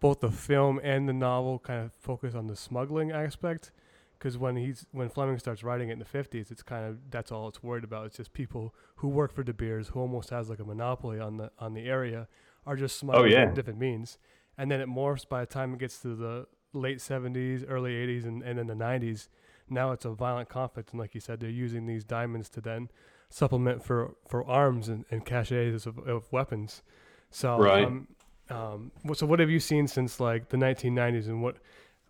both 0.00 0.18
the 0.18 0.32
film 0.32 0.80
and 0.82 1.08
the 1.08 1.12
novel 1.12 1.60
kind 1.60 1.84
of 1.84 1.92
focus 1.92 2.34
on 2.34 2.48
the 2.48 2.56
smuggling 2.56 3.12
aspect 3.12 3.70
because 4.18 4.36
when 4.36 4.56
he's 4.56 4.84
when 4.90 5.08
Fleming 5.08 5.38
starts 5.38 5.62
writing 5.62 5.90
it 5.90 5.92
in 5.92 5.98
the 6.00 6.04
50s, 6.04 6.50
it's 6.50 6.62
kind 6.62 6.84
of 6.86 6.98
that's 7.12 7.30
all 7.30 7.46
it's 7.46 7.62
worried 7.62 7.84
about. 7.84 8.06
It's 8.06 8.16
just 8.16 8.32
people 8.32 8.74
who 8.96 9.06
work 9.06 9.32
for 9.32 9.44
De 9.44 9.54
Beers, 9.54 9.88
who 9.88 10.00
almost 10.00 10.30
has 10.30 10.50
like 10.50 10.58
a 10.58 10.64
monopoly 10.64 11.20
on 11.20 11.36
the 11.36 11.52
on 11.60 11.74
the 11.74 11.88
area, 11.88 12.26
are 12.66 12.74
just 12.74 12.98
smuggling 12.98 13.32
oh, 13.32 13.36
yeah. 13.36 13.52
different 13.52 13.78
means. 13.78 14.18
And 14.58 14.72
then 14.72 14.80
it 14.80 14.88
morphs 14.88 15.28
by 15.28 15.40
the 15.40 15.46
time 15.46 15.74
it 15.74 15.78
gets 15.78 16.00
to 16.00 16.16
the 16.16 16.46
late 16.74 16.98
70s, 16.98 17.64
early 17.68 17.92
80s, 17.92 18.24
and, 18.24 18.42
and 18.42 18.58
in 18.58 18.66
the 18.66 18.74
90s. 18.74 19.28
Now 19.70 19.92
it's 19.92 20.04
a 20.04 20.10
violent 20.10 20.48
conflict, 20.48 20.90
and 20.90 21.00
like 21.00 21.14
you 21.14 21.20
said, 21.20 21.40
they're 21.40 21.50
using 21.50 21.86
these 21.86 22.04
diamonds 22.04 22.48
to 22.50 22.60
then 22.60 22.90
supplement 23.30 23.82
for, 23.82 24.14
for 24.28 24.46
arms 24.46 24.88
and, 24.88 25.04
and 25.10 25.24
caches 25.24 25.86
of, 25.86 25.98
of 25.98 26.30
weapons. 26.32 26.82
So, 27.30 27.58
right. 27.58 27.84
Um, 27.84 28.08
um, 28.50 28.92
so 29.14 29.24
what 29.26 29.40
have 29.40 29.48
you 29.48 29.58
seen 29.58 29.88
since 29.88 30.20
like 30.20 30.50
the 30.50 30.56
1990s, 30.56 31.26
and 31.26 31.42
what 31.42 31.56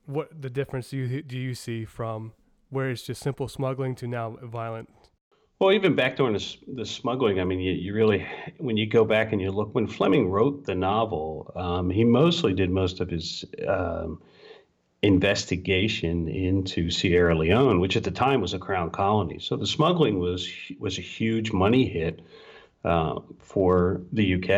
what 0.06 0.42
the 0.42 0.50
difference 0.50 0.90
do 0.90 0.98
you 0.98 1.22
do 1.22 1.38
you 1.38 1.54
see 1.54 1.84
from 1.84 2.32
where 2.70 2.90
it's 2.90 3.02
just 3.02 3.22
simple 3.22 3.48
smuggling 3.48 3.94
to 3.94 4.06
now 4.06 4.36
violent? 4.42 4.88
Well, 5.60 5.72
even 5.72 5.94
back 5.94 6.16
during 6.16 6.34
the, 6.34 6.56
the 6.74 6.84
smuggling, 6.84 7.40
I 7.40 7.44
mean, 7.44 7.60
you, 7.60 7.72
you, 7.72 7.94
really, 7.94 8.26
when 8.58 8.76
you 8.76 8.86
go 8.86 9.04
back 9.04 9.32
and 9.32 9.40
you 9.40 9.52
look, 9.52 9.72
when 9.74 9.86
Fleming 9.86 10.28
wrote 10.28 10.66
the 10.66 10.74
novel, 10.74 11.52
um, 11.54 11.88
he 11.88 12.02
mostly 12.02 12.52
did 12.52 12.70
most 12.70 13.00
of 13.00 13.08
his 13.08 13.44
um, 13.66 14.20
investigation 15.04 16.28
into 16.28 16.90
Sierra 16.90 17.36
Leone, 17.36 17.78
which 17.78 17.96
at 17.96 18.04
the 18.04 18.10
time 18.10 18.40
was 18.40 18.54
a 18.54 18.58
crown 18.58 18.90
colony. 18.90 19.38
So 19.38 19.56
the 19.56 19.66
smuggling 19.66 20.18
was 20.18 20.50
was 20.78 20.98
a 20.98 21.02
huge 21.02 21.52
money 21.52 21.86
hit 21.86 22.22
uh, 22.84 23.20
for 23.38 24.00
the 24.12 24.34
UK. 24.34 24.48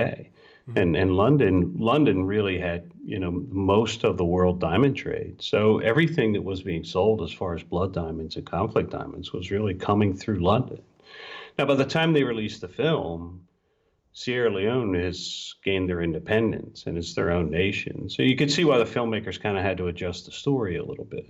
Mm-hmm. 0.69 0.79
And 0.79 0.97
and 0.97 1.17
London 1.17 1.75
London 1.79 2.25
really 2.25 2.59
had 2.59 2.91
you 3.05 3.19
know 3.19 3.33
most 3.51 4.05
of 4.05 4.17
the 4.17 4.25
world 4.25 4.61
diamond 4.61 4.97
trade. 4.97 5.43
So 5.43 5.79
everything 5.79 6.33
that 6.35 6.45
was 6.45 6.63
being 6.63 6.85
sold 6.85 7.23
as 7.23 7.33
far 7.33 7.55
as 7.55 7.65
blood 7.65 7.93
diamonds 7.93 8.37
and 8.37 8.47
conflict 8.47 8.91
diamonds 8.91 9.33
was 9.33 9.51
really 9.51 9.75
coming 9.75 10.17
through 10.17 10.39
London. 10.39 10.81
Now, 11.59 11.65
by 11.65 11.75
the 11.75 11.87
time 11.87 12.13
they 12.13 12.23
released 12.23 12.61
the 12.61 12.69
film, 12.69 13.46
Sierra 14.17 14.51
Leone 14.51 14.95
has 14.95 15.57
gained 15.63 15.91
their 15.91 16.01
independence 16.01 16.85
and 16.87 16.97
it's 16.97 17.13
their 17.13 17.31
own 17.31 17.51
nation. 17.51 18.09
So 18.09 18.23
you 18.23 18.35
can 18.35 18.49
see 18.49 18.65
why 18.65 18.79
the 18.79 18.87
filmmakers 18.87 19.39
kind 19.39 19.59
of 19.59 19.63
had 19.63 19.77
to 19.77 19.89
adjust 19.89 20.25
the 20.25 20.33
story 20.33 20.79
a 20.79 20.83
little 20.83 21.05
bit. 21.05 21.27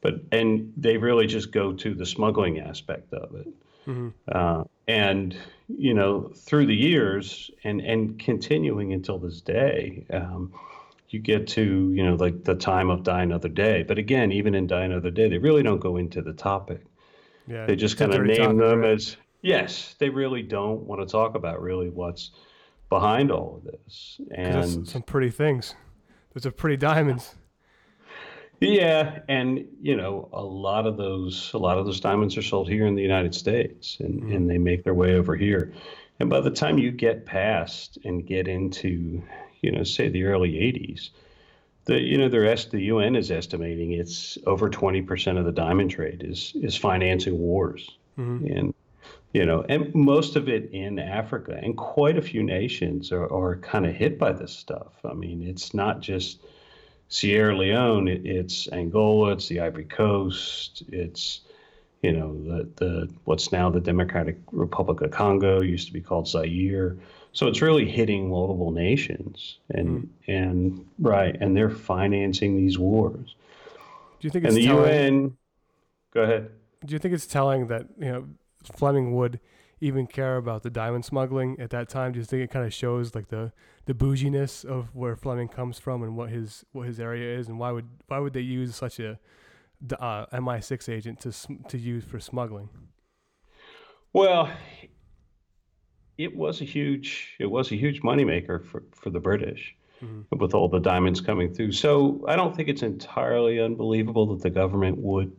But 0.00 0.20
and 0.30 0.72
they 0.76 0.98
really 0.98 1.26
just 1.26 1.50
go 1.50 1.72
to 1.72 1.94
the 1.94 2.06
smuggling 2.06 2.60
aspect 2.60 3.12
of 3.12 3.34
it. 3.34 3.48
Mm-hmm. 3.88 4.10
Uh, 4.30 4.64
and 4.86 5.36
you 5.66 5.94
know, 5.94 6.30
through 6.36 6.66
the 6.66 6.76
years 6.76 7.50
and 7.64 7.80
and 7.80 8.20
continuing 8.20 8.92
until 8.92 9.18
this 9.18 9.40
day, 9.40 10.06
um, 10.12 10.52
you 11.08 11.18
get 11.18 11.48
to 11.48 11.92
you 11.92 12.04
know 12.04 12.14
like 12.14 12.44
the 12.44 12.54
time 12.54 12.88
of 12.88 13.02
Die 13.02 13.22
Another 13.22 13.48
Day. 13.48 13.82
But 13.82 13.98
again, 13.98 14.30
even 14.30 14.54
in 14.54 14.68
Die 14.68 14.84
Another 14.84 15.10
Day, 15.10 15.28
they 15.28 15.38
really 15.38 15.64
don't 15.64 15.80
go 15.80 15.96
into 15.96 16.22
the 16.22 16.34
topic. 16.34 16.82
Yeah, 17.48 17.66
they 17.66 17.74
just 17.74 17.96
kind 17.96 18.14
of 18.14 18.22
name 18.22 18.58
them 18.58 18.82
right? 18.82 18.92
as 18.92 19.16
yes. 19.42 19.94
They 19.98 20.08
really 20.08 20.42
don't 20.42 20.82
want 20.84 21.00
to 21.00 21.06
talk 21.06 21.34
about 21.34 21.60
really 21.60 21.90
what's 21.90 22.30
behind 22.88 23.30
all 23.30 23.56
of 23.56 23.64
this. 23.64 24.20
And 24.34 24.88
some 24.88 25.02
pretty 25.02 25.30
things. 25.30 25.74
Those 26.34 26.46
are 26.46 26.50
pretty 26.50 26.76
diamonds. 26.76 27.34
Yeah, 28.60 29.18
and 29.28 29.66
you 29.80 29.96
know, 29.96 30.28
a 30.32 30.42
lot 30.42 30.86
of 30.86 30.96
those 30.96 31.52
a 31.52 31.58
lot 31.58 31.78
of 31.78 31.86
those 31.86 31.98
diamonds 31.98 32.36
are 32.36 32.42
sold 32.42 32.68
here 32.68 32.86
in 32.86 32.94
the 32.94 33.02
United 33.02 33.34
States 33.34 33.96
and, 33.98 34.22
mm-hmm. 34.22 34.32
and 34.32 34.48
they 34.48 34.58
make 34.58 34.84
their 34.84 34.94
way 34.94 35.14
over 35.14 35.34
here. 35.34 35.72
And 36.20 36.30
by 36.30 36.40
the 36.40 36.50
time 36.50 36.78
you 36.78 36.92
get 36.92 37.26
past 37.26 37.98
and 38.04 38.24
get 38.24 38.46
into, 38.46 39.20
you 39.62 39.72
know, 39.72 39.82
say 39.82 40.08
the 40.08 40.24
early 40.24 40.52
80s, 40.52 41.10
the 41.86 42.00
you 42.00 42.16
know 42.16 42.28
the 42.28 42.38
rest 42.38 42.70
the 42.70 42.82
UN 42.82 43.16
is 43.16 43.32
estimating 43.32 43.92
it's 43.92 44.38
over 44.46 44.70
20% 44.70 45.38
of 45.38 45.44
the 45.44 45.52
diamond 45.52 45.90
trade 45.90 46.22
is 46.24 46.52
is 46.54 46.76
financing 46.76 47.38
wars. 47.38 47.90
Mm-hmm. 48.16 48.46
And 48.46 48.74
you 49.32 49.46
know, 49.46 49.64
and 49.68 49.94
most 49.94 50.36
of 50.36 50.48
it 50.48 50.70
in 50.72 50.98
Africa 50.98 51.58
and 51.62 51.76
quite 51.76 52.18
a 52.18 52.22
few 52.22 52.42
nations 52.42 53.12
are, 53.12 53.32
are 53.32 53.56
kind 53.56 53.86
of 53.86 53.94
hit 53.94 54.18
by 54.18 54.32
this 54.32 54.52
stuff. 54.52 54.92
I 55.04 55.14
mean, 55.14 55.42
it's 55.42 55.72
not 55.72 56.00
just 56.00 56.40
Sierra 57.08 57.56
Leone, 57.56 58.08
it, 58.08 58.26
it's 58.26 58.70
Angola, 58.72 59.32
it's 59.32 59.48
the 59.48 59.60
Ivory 59.60 59.84
Coast, 59.84 60.82
it's 60.88 61.40
you 62.02 62.12
know 62.12 62.34
the 62.44 62.68
the 62.76 63.08
what's 63.24 63.52
now 63.52 63.70
the 63.70 63.80
Democratic 63.80 64.36
Republic 64.50 65.00
of 65.00 65.12
Congo 65.12 65.62
used 65.62 65.86
to 65.86 65.92
be 65.92 66.00
called 66.00 66.26
Zaire. 66.28 66.96
So 67.32 67.46
it's 67.46 67.62
really 67.62 67.88
hitting 67.88 68.28
multiple 68.28 68.72
nations, 68.72 69.58
and 69.70 70.02
mm. 70.02 70.08
and 70.26 70.86
right, 70.98 71.36
and 71.40 71.56
they're 71.56 71.70
financing 71.70 72.56
these 72.56 72.78
wars. 72.78 73.36
Do 74.20 74.26
you 74.26 74.30
think 74.30 74.44
it's 74.44 74.54
and 74.54 74.62
the 74.62 74.66
telling, 74.66 75.14
UN? 75.14 75.36
Go 76.12 76.22
ahead. 76.22 76.50
Do 76.84 76.92
you 76.92 76.98
think 76.98 77.14
it's 77.14 77.26
telling 77.26 77.68
that 77.68 77.86
you 77.98 78.12
know 78.12 78.24
Fleming 78.64 79.14
would 79.14 79.40
even 79.80 80.06
care 80.06 80.36
about 80.36 80.62
the 80.62 80.70
diamond 80.70 81.04
smuggling 81.04 81.58
at 81.58 81.70
that 81.70 81.88
time? 81.88 82.12
Do 82.12 82.18
you 82.20 82.24
think 82.24 82.42
it 82.42 82.50
kind 82.50 82.64
of 82.64 82.72
shows 82.72 83.14
like 83.14 83.28
the 83.28 83.52
the 83.86 83.94
bouginess 83.94 84.64
of 84.64 84.94
where 84.94 85.16
Fleming 85.16 85.48
comes 85.48 85.78
from 85.78 86.02
and 86.02 86.16
what 86.16 86.30
his 86.30 86.64
what 86.72 86.86
his 86.86 87.00
area 87.00 87.38
is, 87.38 87.48
and 87.48 87.58
why 87.58 87.72
would 87.72 87.88
why 88.06 88.18
would 88.18 88.32
they 88.32 88.40
use 88.40 88.76
such 88.76 89.00
a 89.00 89.18
uh, 89.98 90.26
MI6 90.26 90.88
agent 90.88 91.20
to 91.20 91.32
to 91.68 91.78
use 91.78 92.04
for 92.04 92.20
smuggling? 92.20 92.68
Well, 94.12 94.50
it 96.18 96.36
was 96.36 96.60
a 96.60 96.64
huge 96.64 97.34
it 97.40 97.46
was 97.46 97.72
a 97.72 97.76
huge 97.76 98.02
moneymaker 98.02 98.64
for 98.64 98.84
for 98.92 99.10
the 99.10 99.20
British. 99.20 99.74
mm-hmm. 100.02 100.38
with 100.38 100.54
all 100.54 100.68
the 100.68 100.80
diamonds 100.80 101.20
coming 101.20 101.52
through. 101.52 101.72
So 101.72 102.24
I 102.28 102.36
don't 102.36 102.54
think 102.54 102.68
it's 102.68 102.82
entirely 102.82 103.60
unbelievable 103.60 104.26
that 104.34 104.42
the 104.42 104.50
government 104.50 104.98
would 104.98 105.32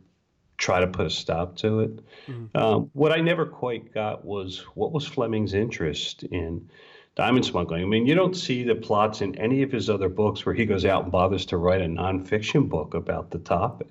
try 0.64 0.80
to 0.80 0.86
put 0.86 1.04
a 1.04 1.10
stop 1.10 1.56
to 1.56 1.80
it. 1.80 2.00
Mm-hmm. 2.26 2.56
Um, 2.56 2.90
what 2.94 3.12
I 3.12 3.20
never 3.20 3.44
quite 3.44 3.92
got 3.92 4.24
was 4.24 4.60
what 4.74 4.92
was 4.92 5.06
Fleming's 5.06 5.52
interest 5.52 6.22
in 6.22 6.70
diamond 7.16 7.44
smuggling? 7.44 7.82
I 7.82 7.84
mean, 7.84 8.06
you 8.06 8.14
don't 8.14 8.34
see 8.34 8.62
the 8.62 8.74
plots 8.74 9.20
in 9.20 9.36
any 9.36 9.62
of 9.62 9.70
his 9.70 9.90
other 9.90 10.08
books 10.08 10.46
where 10.46 10.54
he 10.54 10.64
goes 10.64 10.86
out 10.86 11.02
and 11.02 11.12
bothers 11.12 11.44
to 11.46 11.58
write 11.58 11.82
a 11.82 11.86
nonfiction 11.86 12.70
book 12.70 12.94
about 12.94 13.30
the 13.30 13.40
topic. 13.40 13.88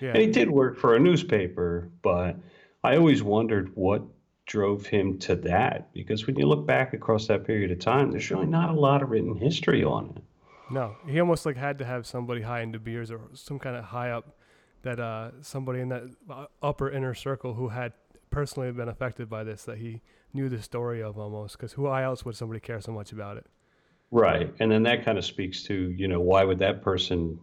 Yeah. 0.00 0.10
And 0.10 0.18
he 0.18 0.26
did 0.26 0.50
work 0.50 0.76
for 0.76 0.96
a 0.96 0.98
newspaper, 0.98 1.88
but 2.02 2.36
I 2.82 2.96
always 2.96 3.22
wondered 3.22 3.70
what 3.76 4.02
drove 4.46 4.84
him 4.84 5.18
to 5.18 5.36
that 5.36 5.92
because 5.92 6.26
when 6.26 6.36
you 6.36 6.46
look 6.46 6.66
back 6.66 6.92
across 6.92 7.28
that 7.28 7.44
period 7.44 7.70
of 7.70 7.78
time, 7.78 8.10
there's 8.10 8.30
really 8.32 8.46
not 8.46 8.70
a 8.70 8.80
lot 8.80 9.00
of 9.00 9.10
written 9.10 9.36
history 9.36 9.84
on 9.84 10.12
it. 10.16 10.22
No, 10.72 10.96
he 11.06 11.20
almost 11.20 11.46
like 11.46 11.56
had 11.56 11.78
to 11.78 11.84
have 11.84 12.04
somebody 12.04 12.42
high 12.42 12.62
in 12.62 12.72
De 12.72 12.80
Beers 12.80 13.12
or 13.12 13.20
some 13.34 13.60
kind 13.60 13.76
of 13.76 13.84
high 13.84 14.10
up 14.10 14.35
that 14.86 15.00
uh, 15.00 15.30
somebody 15.42 15.80
in 15.80 15.88
that 15.90 16.02
uh, 16.30 16.46
upper 16.62 16.90
inner 16.90 17.14
circle 17.14 17.54
who 17.54 17.68
had 17.68 17.92
personally 18.30 18.70
been 18.72 18.88
affected 18.88 19.28
by 19.28 19.44
this 19.44 19.64
that 19.64 19.78
he 19.78 20.00
knew 20.32 20.48
the 20.48 20.60
story 20.60 21.02
of 21.02 21.18
almost 21.18 21.56
because 21.56 21.72
who 21.72 21.88
else 21.88 22.24
would 22.24 22.36
somebody 22.36 22.60
care 22.60 22.80
so 22.80 22.92
much 22.92 23.12
about 23.12 23.36
it? 23.36 23.46
Right, 24.10 24.52
and 24.60 24.70
then 24.70 24.84
that 24.84 25.04
kind 25.04 25.18
of 25.18 25.24
speaks 25.24 25.64
to 25.64 25.74
you 25.74 26.08
know 26.08 26.20
why 26.20 26.44
would 26.44 26.60
that 26.60 26.82
person 26.82 27.38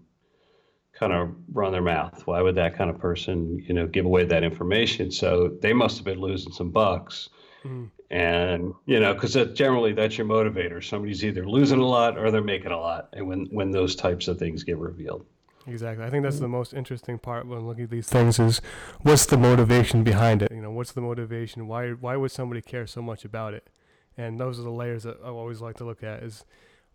kind 0.94 1.12
of 1.12 1.36
run 1.52 1.72
their 1.72 1.82
mouth? 1.82 2.26
Why 2.26 2.42
would 2.42 2.56
that 2.56 2.78
kind 2.78 2.90
of 2.90 3.00
person, 3.00 3.64
you 3.68 3.74
know, 3.74 3.88
give 3.88 4.06
away 4.06 4.26
that 4.26 4.44
information? 4.44 5.12
So 5.12 5.58
they 5.62 5.74
must 5.74 5.98
have 5.98 6.06
been 6.06 6.20
losing 6.20 6.54
some 6.54 6.70
bucks. 6.70 7.30
Mm-hmm. 7.64 7.86
And, 8.16 8.74
you 8.86 9.00
know, 9.00 9.14
because 9.14 9.34
that, 9.34 9.56
generally 9.56 9.94
that's 9.94 10.18
your 10.18 10.28
motivator. 10.28 10.84
Somebody's 10.84 11.26
either 11.26 11.48
losing 11.48 11.80
a 11.80 11.86
lot 11.86 12.18
or 12.18 12.30
they're 12.30 12.44
making 12.44 12.72
a 12.72 12.80
lot. 12.80 13.10
And 13.14 13.28
when, 13.28 13.48
when 13.50 13.72
those 13.72 13.96
types 13.96 14.28
of 14.28 14.38
things 14.38 14.64
get 14.64 14.78
revealed. 14.78 15.26
Exactly. 15.66 16.06
I 16.06 16.10
think 16.10 16.24
that's 16.24 16.40
the 16.40 16.48
most 16.48 16.74
interesting 16.74 17.18
part 17.18 17.48
when 17.48 17.66
looking 17.66 17.86
at 17.86 17.90
these 17.90 18.10
things 18.10 18.40
is 18.40 18.62
what's 19.02 19.26
the 19.26 19.38
motivation 19.38 20.04
behind 20.04 20.42
it? 20.42 20.52
You 20.52 20.62
know, 20.62 20.72
what's 20.72 20.92
the 20.92 21.02
motivation? 21.02 21.68
Why 21.68 21.92
why 21.92 22.16
would 22.18 22.32
somebody 22.32 22.62
care 22.62 22.86
so 22.86 23.02
much 23.02 23.24
about 23.24 23.54
it? 23.54 23.70
And 24.18 24.40
those 24.40 24.60
are 24.60 24.64
the 24.64 24.72
layers 24.72 25.04
that 25.04 25.18
I 25.24 25.30
always 25.30 25.62
like 25.62 25.78
to 25.78 25.86
look 25.86 26.04
at 26.04 26.22
is 26.22 26.46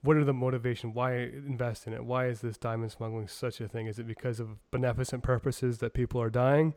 what 0.02 0.16
are 0.16 0.24
the 0.24 0.35
motivation? 0.35 0.92
Why 0.92 1.14
invest 1.14 1.87
in 1.87 1.92
it? 1.92 2.04
Why 2.04 2.26
is 2.26 2.40
this 2.40 2.57
diamond 2.57 2.92
smuggling 2.92 3.26
such 3.26 3.61
a 3.61 3.68
thing? 3.68 3.87
Is 3.87 3.98
it 3.98 4.07
because 4.07 4.38
of 4.38 4.70
beneficent 4.70 5.22
purposes 5.22 5.78
that 5.78 5.94
people 5.94 6.20
are 6.20 6.31
dying? 6.31 6.74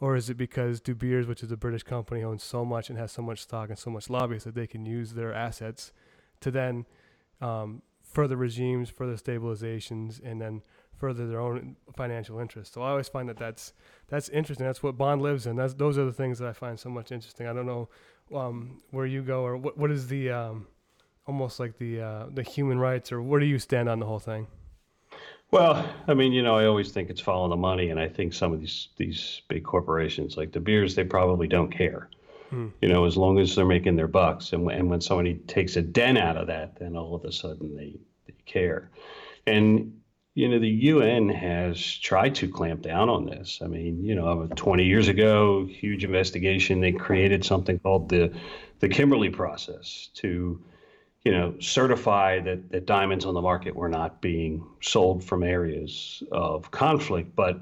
Or 0.00 0.16
is 0.16 0.30
it 0.30 0.36
because 0.36 0.80
De 0.80 0.94
Beers, 0.94 1.26
which 1.26 1.42
is 1.42 1.52
a 1.52 1.56
British 1.56 1.82
company, 1.82 2.24
owns 2.24 2.42
so 2.42 2.64
much 2.64 2.88
and 2.88 2.98
has 2.98 3.12
so 3.12 3.22
much 3.22 3.40
stock 3.40 3.68
and 3.68 3.78
so 3.78 3.90
much 3.90 4.10
lobbyists 4.10 4.46
that 4.46 4.54
they 4.54 4.66
can 4.66 4.86
use 4.86 5.12
their 5.12 5.32
assets 5.32 5.92
to 6.40 6.50
then 6.50 6.86
um, 7.40 7.82
further 8.02 8.36
regimes, 8.36 8.90
further 8.90 9.16
stabilizations, 9.16 10.20
and 10.24 10.40
then 10.40 10.62
further 11.02 11.26
their 11.26 11.40
own 11.40 11.74
financial 11.96 12.38
interests. 12.38 12.72
So 12.72 12.80
I 12.80 12.90
always 12.90 13.08
find 13.08 13.28
that 13.28 13.36
that's 13.36 13.72
that's 14.06 14.28
interesting. 14.28 14.64
That's 14.64 14.84
what 14.84 14.96
Bond 14.96 15.20
lives 15.20 15.48
in. 15.48 15.56
That's 15.56 15.74
those 15.74 15.98
are 15.98 16.04
the 16.04 16.12
things 16.12 16.38
that 16.38 16.48
I 16.48 16.52
find 16.52 16.78
so 16.78 16.90
much 16.90 17.10
interesting. 17.10 17.48
I 17.48 17.52
don't 17.52 17.66
know 17.66 17.88
um, 18.32 18.80
where 18.92 19.04
you 19.04 19.20
go 19.20 19.42
or 19.42 19.56
what 19.56 19.76
what 19.76 19.90
is 19.90 20.06
the 20.06 20.30
um, 20.30 20.68
almost 21.26 21.58
like 21.58 21.76
the 21.76 22.00
uh, 22.00 22.26
the 22.32 22.44
human 22.44 22.78
rights, 22.78 23.10
or 23.10 23.20
where 23.20 23.40
do 23.40 23.46
you 23.46 23.58
stand 23.58 23.88
on 23.88 23.98
the 23.98 24.06
whole 24.06 24.20
thing? 24.20 24.46
Well, 25.50 25.84
I 26.06 26.14
mean, 26.14 26.30
you 26.32 26.40
know, 26.40 26.56
I 26.56 26.66
always 26.66 26.92
think 26.92 27.10
it's 27.10 27.20
following 27.20 27.50
the 27.50 27.56
money, 27.56 27.90
and 27.90 27.98
I 27.98 28.06
think 28.06 28.32
some 28.32 28.52
of 28.52 28.60
these 28.60 28.90
these 28.96 29.42
big 29.48 29.64
corporations 29.64 30.36
like 30.36 30.52
De 30.52 30.60
Beers, 30.60 30.94
they 30.94 31.04
probably 31.04 31.48
don't 31.48 31.72
care. 31.72 32.10
Hmm. 32.50 32.68
You 32.80 32.88
know, 32.88 33.06
as 33.06 33.16
long 33.16 33.40
as 33.40 33.56
they're 33.56 33.66
making 33.66 33.96
their 33.96 34.06
bucks, 34.06 34.52
and 34.52 34.70
and 34.70 34.88
when 34.88 35.00
somebody 35.00 35.34
takes 35.48 35.74
a 35.74 35.82
dent 35.82 36.18
out 36.18 36.36
of 36.36 36.46
that, 36.46 36.76
then 36.78 36.96
all 36.96 37.16
of 37.16 37.24
a 37.24 37.32
sudden 37.32 37.76
they 37.76 37.98
they 38.28 38.34
care. 38.46 38.92
And 39.48 40.01
you 40.34 40.48
know, 40.48 40.58
the 40.58 40.68
UN 40.68 41.28
has 41.28 41.98
tried 41.98 42.34
to 42.36 42.48
clamp 42.48 42.82
down 42.82 43.08
on 43.08 43.26
this. 43.26 43.60
I 43.62 43.66
mean, 43.66 44.02
you 44.04 44.14
know, 44.14 44.48
20 44.56 44.84
years 44.84 45.08
ago, 45.08 45.66
huge 45.66 46.04
investigation. 46.04 46.80
They 46.80 46.92
created 46.92 47.44
something 47.44 47.78
called 47.78 48.08
the 48.08 48.34
the 48.80 48.88
Kimberley 48.88 49.30
process 49.30 50.08
to 50.14 50.60
you 51.24 51.32
know, 51.32 51.54
certify 51.60 52.40
that, 52.40 52.70
that 52.70 52.86
diamonds 52.86 53.24
on 53.24 53.34
the 53.34 53.40
market 53.40 53.76
were 53.76 53.88
not 53.88 54.20
being 54.20 54.66
sold 54.80 55.22
from 55.22 55.42
areas 55.42 56.22
of 56.32 56.70
conflict. 56.70 57.36
But 57.36 57.60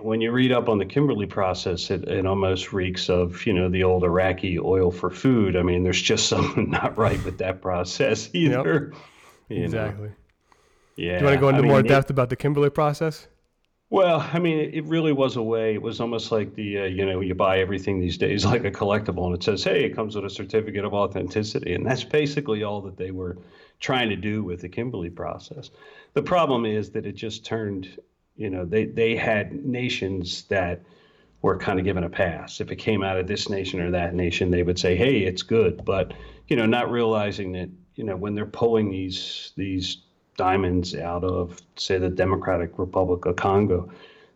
when 0.00 0.20
you 0.20 0.30
read 0.30 0.52
up 0.52 0.68
on 0.68 0.78
the 0.78 0.84
Kimberley 0.84 1.26
process, 1.26 1.90
it, 1.90 2.04
it 2.04 2.26
almost 2.26 2.72
reeks 2.74 3.08
of, 3.08 3.46
you 3.46 3.54
know, 3.54 3.70
the 3.70 3.84
old 3.84 4.04
Iraqi 4.04 4.58
oil 4.58 4.90
for 4.90 5.10
food. 5.10 5.56
I 5.56 5.62
mean, 5.62 5.84
there's 5.84 6.02
just 6.02 6.28
something 6.28 6.70
not 6.70 6.98
right 6.98 7.22
with 7.24 7.38
that 7.38 7.62
process 7.62 8.28
either. 8.34 8.92
Yep. 9.48 9.64
Exactly. 9.64 10.08
Know. 10.08 10.14
Yeah. 10.98 11.18
Do 11.18 11.24
you 11.24 11.24
want 11.26 11.34
to 11.36 11.40
go 11.40 11.48
into 11.48 11.58
I 11.60 11.62
mean, 11.62 11.70
more 11.70 11.82
depth 11.82 12.06
it, 12.06 12.10
about 12.10 12.28
the 12.28 12.36
Kimberley 12.36 12.70
process? 12.70 13.28
Well, 13.90 14.28
I 14.32 14.40
mean, 14.40 14.58
it 14.58 14.84
really 14.84 15.12
was 15.12 15.36
a 15.36 15.42
way. 15.42 15.72
It 15.74 15.80
was 15.80 16.00
almost 16.00 16.32
like 16.32 16.54
the, 16.56 16.80
uh, 16.80 16.84
you 16.84 17.06
know, 17.06 17.20
you 17.20 17.34
buy 17.36 17.60
everything 17.60 18.00
these 18.00 18.18
days 18.18 18.44
like 18.52 18.64
a 18.64 18.70
collectible, 18.70 19.26
and 19.26 19.34
it 19.34 19.42
says, 19.42 19.62
"Hey, 19.62 19.84
it 19.84 19.94
comes 19.94 20.16
with 20.16 20.24
a 20.24 20.30
certificate 20.30 20.84
of 20.84 20.92
authenticity," 20.92 21.72
and 21.72 21.86
that's 21.86 22.02
basically 22.02 22.64
all 22.64 22.80
that 22.82 22.96
they 22.96 23.12
were 23.12 23.38
trying 23.78 24.10
to 24.10 24.16
do 24.16 24.42
with 24.42 24.60
the 24.60 24.68
Kimberley 24.68 25.08
process. 25.08 25.70
The 26.14 26.22
problem 26.22 26.66
is 26.66 26.90
that 26.90 27.06
it 27.06 27.14
just 27.14 27.46
turned, 27.46 27.88
you 28.36 28.50
know, 28.50 28.64
they 28.64 28.84
they 28.86 29.14
had 29.14 29.64
nations 29.64 30.42
that 30.44 30.82
were 31.42 31.56
kind 31.56 31.78
of 31.78 31.84
given 31.84 32.02
a 32.02 32.10
pass. 32.10 32.60
If 32.60 32.72
it 32.72 32.76
came 32.76 33.04
out 33.04 33.18
of 33.18 33.28
this 33.28 33.48
nation 33.48 33.80
or 33.80 33.92
that 33.92 34.14
nation, 34.14 34.50
they 34.50 34.64
would 34.64 34.80
say, 34.80 34.96
"Hey, 34.96 35.20
it's 35.20 35.42
good," 35.42 35.84
but 35.84 36.12
you 36.48 36.56
know, 36.56 36.66
not 36.66 36.90
realizing 36.90 37.52
that, 37.52 37.70
you 37.94 38.02
know, 38.02 38.16
when 38.16 38.34
they're 38.34 38.46
pulling 38.46 38.90
these 38.90 39.52
these 39.56 39.98
diamonds 40.38 40.94
out 40.94 41.24
of, 41.24 41.60
say, 41.76 41.98
the 41.98 42.08
Democratic 42.08 42.78
Republic 42.78 43.26
of 43.26 43.36
Congo, 43.36 43.90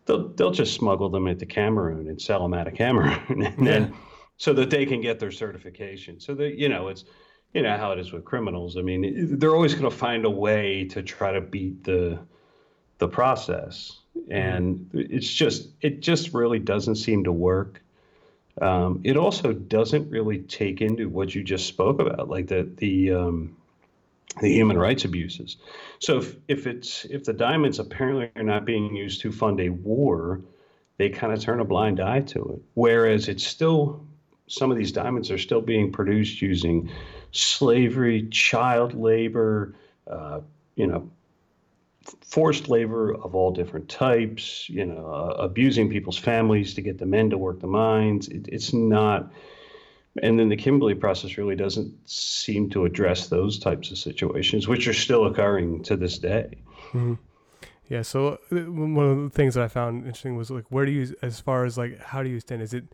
they'll 0.04 0.28
they'll 0.28 0.50
just 0.50 0.74
smuggle 0.74 1.08
them 1.08 1.26
into 1.26 1.46
Cameroon 1.46 2.08
and 2.08 2.20
sell 2.20 2.42
them 2.42 2.52
out 2.52 2.68
of 2.68 2.74
Cameroon, 2.74 3.20
and 3.46 3.66
then 3.66 3.94
so 4.36 4.52
that 4.52 4.68
they 4.68 4.84
can 4.84 5.00
get 5.00 5.18
their 5.18 5.30
certification. 5.30 6.20
So 6.20 6.34
that 6.34 6.58
you 6.58 6.68
know, 6.68 6.88
it's 6.88 7.04
you 7.54 7.62
know 7.62 7.78
how 7.78 7.92
it 7.92 7.98
is 7.98 8.12
with 8.12 8.26
criminals. 8.26 8.76
I 8.76 8.82
mean, 8.82 9.38
they're 9.38 9.54
always 9.54 9.72
going 9.72 9.90
to 9.90 9.96
find 9.96 10.26
a 10.26 10.30
way 10.30 10.84
to 10.88 11.02
try 11.02 11.32
to 11.32 11.40
beat 11.40 11.84
the 11.84 12.18
the 12.98 13.08
process, 13.08 14.00
and 14.28 14.90
it's 14.92 15.32
just 15.32 15.68
it 15.80 16.00
just 16.00 16.34
really 16.34 16.58
doesn't 16.58 16.96
seem 16.96 17.24
to 17.24 17.32
work. 17.32 17.80
Um, 18.60 19.00
it 19.02 19.16
also 19.16 19.54
doesn't 19.54 20.10
really 20.10 20.40
take 20.40 20.82
into 20.82 21.08
what 21.08 21.34
you 21.34 21.42
just 21.42 21.66
spoke 21.66 22.00
about, 22.00 22.28
like 22.28 22.48
the 22.48 22.68
the 22.76 23.12
um, 23.12 23.56
the 24.40 24.48
human 24.48 24.78
rights 24.78 25.04
abuses. 25.04 25.56
So 25.98 26.18
if, 26.18 26.36
if 26.48 26.66
it's 26.66 27.04
if 27.06 27.24
the 27.24 27.32
diamonds 27.32 27.78
apparently 27.78 28.30
are 28.36 28.42
not 28.42 28.64
being 28.64 28.94
used 28.96 29.20
to 29.22 29.32
fund 29.32 29.60
a 29.60 29.68
war, 29.68 30.40
they 30.98 31.10
kind 31.10 31.32
of 31.32 31.40
turn 31.40 31.60
a 31.60 31.64
blind 31.64 32.00
eye 32.00 32.20
to 32.20 32.40
it. 32.54 32.62
Whereas 32.74 33.28
it's 33.28 33.46
still 33.46 34.06
some 34.46 34.70
of 34.70 34.76
these 34.76 34.92
diamonds 34.92 35.30
are 35.30 35.38
still 35.38 35.60
being 35.60 35.92
produced 35.92 36.42
using 36.42 36.90
slavery, 37.32 38.28
child 38.28 38.94
labor, 38.94 39.74
uh, 40.06 40.40
you 40.76 40.86
know, 40.86 41.10
forced 42.20 42.68
labor 42.68 43.14
of 43.14 43.34
all 43.34 43.50
different 43.50 43.88
types, 43.88 44.68
you 44.68 44.84
know, 44.84 45.06
uh, 45.06 45.42
abusing 45.42 45.88
people's 45.88 46.18
families 46.18 46.74
to 46.74 46.82
get 46.82 46.98
the 46.98 47.06
men 47.06 47.30
to 47.30 47.38
work 47.38 47.60
the 47.60 47.66
mines. 47.66 48.28
It, 48.28 48.48
it's 48.48 48.72
not 48.72 49.32
and 50.20 50.38
then 50.38 50.48
the 50.48 50.56
Kimberley 50.56 50.94
process 50.94 51.38
really 51.38 51.56
doesn't 51.56 51.94
seem 52.08 52.68
to 52.70 52.84
address 52.84 53.28
those 53.28 53.58
types 53.58 53.90
of 53.90 53.98
situations, 53.98 54.68
which 54.68 54.86
are 54.86 54.92
still 54.92 55.26
occurring 55.26 55.82
to 55.84 55.96
this 55.96 56.18
day. 56.18 56.58
Mm-hmm. 56.88 57.14
Yeah. 57.88 58.02
So 58.02 58.38
uh, 58.50 58.56
one 58.56 59.06
of 59.06 59.22
the 59.22 59.30
things 59.30 59.54
that 59.54 59.64
I 59.64 59.68
found 59.68 60.04
interesting 60.04 60.36
was 60.36 60.50
like, 60.50 60.64
where 60.70 60.84
do 60.84 60.92
you, 60.92 61.14
as 61.22 61.40
far 61.40 61.64
as 61.64 61.78
like, 61.78 62.00
how 62.00 62.22
do 62.22 62.28
you 62.28 62.40
stand? 62.40 62.62
Is 62.62 62.74
it, 62.74 62.84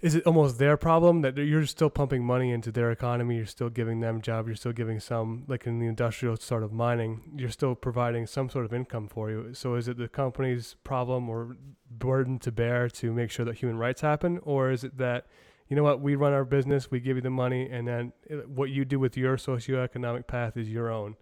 is 0.00 0.14
it 0.14 0.26
almost 0.26 0.58
their 0.58 0.76
problem 0.76 1.22
that 1.22 1.36
you're 1.36 1.64
still 1.64 1.88
pumping 1.88 2.24
money 2.24 2.50
into 2.50 2.72
their 2.72 2.90
economy? 2.90 3.36
You're 3.36 3.46
still 3.46 3.70
giving 3.70 4.00
them 4.00 4.20
job. 4.20 4.46
You're 4.46 4.56
still 4.56 4.72
giving 4.72 4.98
some, 4.98 5.44
like 5.46 5.66
in 5.66 5.78
the 5.78 5.86
industrial 5.86 6.36
sort 6.36 6.64
of 6.64 6.72
mining, 6.72 7.20
you're 7.36 7.50
still 7.50 7.74
providing 7.74 8.26
some 8.26 8.50
sort 8.50 8.64
of 8.64 8.74
income 8.74 9.08
for 9.08 9.30
you. 9.30 9.54
So 9.54 9.76
is 9.76 9.88
it 9.88 9.96
the 9.96 10.08
company's 10.08 10.74
problem 10.82 11.28
or 11.28 11.56
burden 11.88 12.38
to 12.40 12.50
bear 12.50 12.88
to 12.88 13.12
make 13.12 13.30
sure 13.30 13.44
that 13.44 13.56
human 13.56 13.78
rights 13.78 14.00
happen, 14.00 14.40
or 14.42 14.70
is 14.70 14.82
it 14.82 14.98
that 14.98 15.26
you 15.72 15.76
know 15.76 15.84
what, 15.84 16.02
we 16.02 16.16
run 16.16 16.34
our 16.34 16.44
business, 16.44 16.90
we 16.90 17.00
give 17.00 17.16
you 17.16 17.22
the 17.22 17.30
money, 17.30 17.66
and 17.70 17.88
then 17.88 18.12
what 18.46 18.68
you 18.68 18.84
do 18.84 18.98
with 18.98 19.16
your 19.16 19.38
socioeconomic 19.38 20.26
path 20.26 20.58
is 20.58 20.68
your 20.68 20.90
own. 20.90 21.16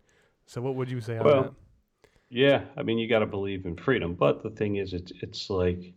So 0.45 0.61
what 0.61 0.75
would 0.75 0.91
you 0.91 1.01
say 1.01 1.19
on 1.19 1.25
well, 1.25 1.43
that? 1.45 1.53
Yeah, 2.31 2.63
I 2.77 2.83
mean, 2.83 2.99
you 2.99 3.09
got 3.09 3.21
to 3.21 3.27
believe 3.27 3.65
in 3.65 3.77
freedom, 3.77 4.15
but 4.15 4.43
the 4.43 4.51
thing 4.51 4.75
is, 4.75 4.93
it's 4.93 5.13
it's 5.23 5.51
like, 5.51 5.95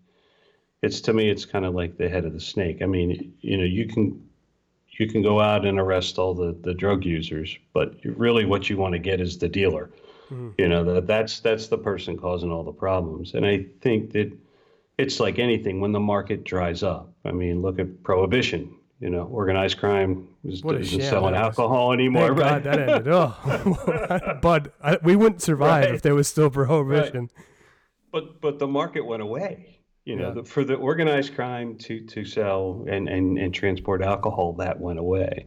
it's 0.83 1.01
to 1.01 1.13
me, 1.13 1.31
it's 1.31 1.45
kind 1.45 1.65
of 1.65 1.73
like 1.73 1.97
the 1.97 2.07
head 2.07 2.25
of 2.25 2.33
the 2.33 2.39
snake. 2.39 2.83
I 2.83 2.85
mean, 2.85 3.33
you 3.41 3.57
know, 3.57 3.63
you 3.63 3.87
can 3.87 4.23
you 4.99 5.07
can 5.07 5.23
go 5.23 5.39
out 5.39 5.65
and 5.65 5.79
arrest 5.79 6.19
all 6.19 6.35
the, 6.35 6.55
the 6.61 6.75
drug 6.75 7.05
users, 7.05 7.57
but 7.73 7.95
really 8.05 8.45
what 8.45 8.69
you 8.69 8.77
want 8.77 8.93
to 8.93 8.99
get 8.99 9.19
is 9.19 9.39
the 9.39 9.49
dealer. 9.49 9.89
Mm-hmm. 10.25 10.49
You 10.59 10.69
know, 10.69 10.83
that 10.93 11.07
that's 11.07 11.39
that's 11.39 11.69
the 11.69 11.79
person 11.79 12.17
causing 12.17 12.51
all 12.51 12.63
the 12.63 12.71
problems. 12.71 13.33
And 13.33 13.47
I 13.47 13.65
think 13.81 14.11
that 14.11 14.31
it's 14.97 15.19
like 15.19 15.39
anything 15.39 15.81
when 15.81 15.91
the 15.91 15.99
market 15.99 16.43
dries 16.43 16.83
up. 16.83 17.11
I 17.25 17.31
mean, 17.31 17.61
look 17.61 17.79
at 17.79 18.03
prohibition. 18.03 18.75
you 18.99 19.09
know, 19.09 19.23
organized 19.23 19.79
crime 19.79 20.27
is, 20.45 20.63
isn't 20.63 21.01
selling 21.01 21.35
alcohol 21.35 21.91
anymore, 21.91 22.27
Thank 22.27 22.39
right? 22.39 22.63
God 22.63 22.63
that 22.63 22.79
ended. 22.89 23.07
Oh, 23.11 24.37
Bud, 24.41 24.71
I, 24.81 24.93
uh, 24.93 24.97
we 25.03 25.15
wouldn't 25.15 25.41
survive 25.41 25.85
Right. 25.85 25.95
if 25.95 26.01
there 26.03 26.15
was 26.15 26.27
still 26.27 26.49
prohibition. 26.49 27.29
but 28.11 28.39
but 28.39 28.59
the 28.59 28.67
market 28.67 29.05
went 29.05 29.21
away. 29.21 29.69
You 30.05 30.17
know, 30.17 30.27
Yeah. 30.27 30.33
the, 30.35 30.43
for 30.43 30.63
the 30.65 30.75
organized 30.75 31.33
crime 31.35 31.77
to 31.79 32.01
to 32.07 32.23
sell 32.25 32.85
and, 32.89 33.07
and 33.09 33.37
and 33.37 33.53
transport 33.53 34.01
alcohol, 34.01 34.53
that 34.53 34.79
went 34.79 34.99
away. 34.99 35.45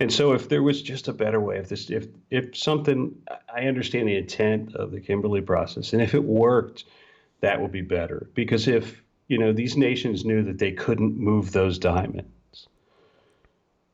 And 0.00 0.12
so, 0.12 0.32
if 0.32 0.48
there 0.48 0.62
was 0.62 0.80
just 0.82 1.08
a 1.08 1.12
better 1.12 1.40
way, 1.40 1.58
if 1.58 1.68
this, 1.68 1.90
if 1.90 2.06
if 2.30 2.56
something, 2.56 3.14
I 3.54 3.62
understand 3.66 4.08
the 4.08 4.16
intent 4.16 4.74
of 4.76 4.90
the 4.92 5.00
Kimberley 5.00 5.40
process, 5.42 5.92
and 5.92 6.00
if 6.02 6.14
it 6.14 6.24
worked, 6.24 6.84
that 7.46 7.62
would 7.62 7.70
be 7.70 7.82
better. 7.82 8.28
Because 8.34 8.66
if 8.66 9.02
you 9.28 9.38
know 9.38 9.52
these 9.52 9.76
nations 9.76 10.24
knew 10.24 10.42
that 10.42 10.58
they 10.58 10.72
couldn't 10.72 11.16
move 11.16 11.52
those 11.52 11.78
diamonds, 11.78 12.68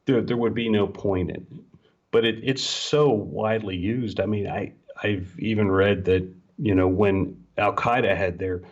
there 0.07 0.23
there 0.23 0.38
would 0.38 0.55
be 0.55 0.71
no 0.71 0.87
point 0.87 1.31
in 1.31 1.37
it. 1.37 1.47
But 2.11 2.25
it, 2.25 2.41
it's 2.43 2.62
so 2.62 3.11
widely 3.11 3.77
used. 3.77 4.21
I 4.21 4.27
mean, 4.27 4.49
I 4.49 4.73
I've 5.03 5.35
even 5.38 5.71
read 5.71 6.07
that 6.07 6.27
you 6.59 6.75
know 6.75 6.88
when 6.88 7.45
Al 7.59 7.75
Qaeda 7.75 8.17
had 8.17 8.38
their 8.38 8.62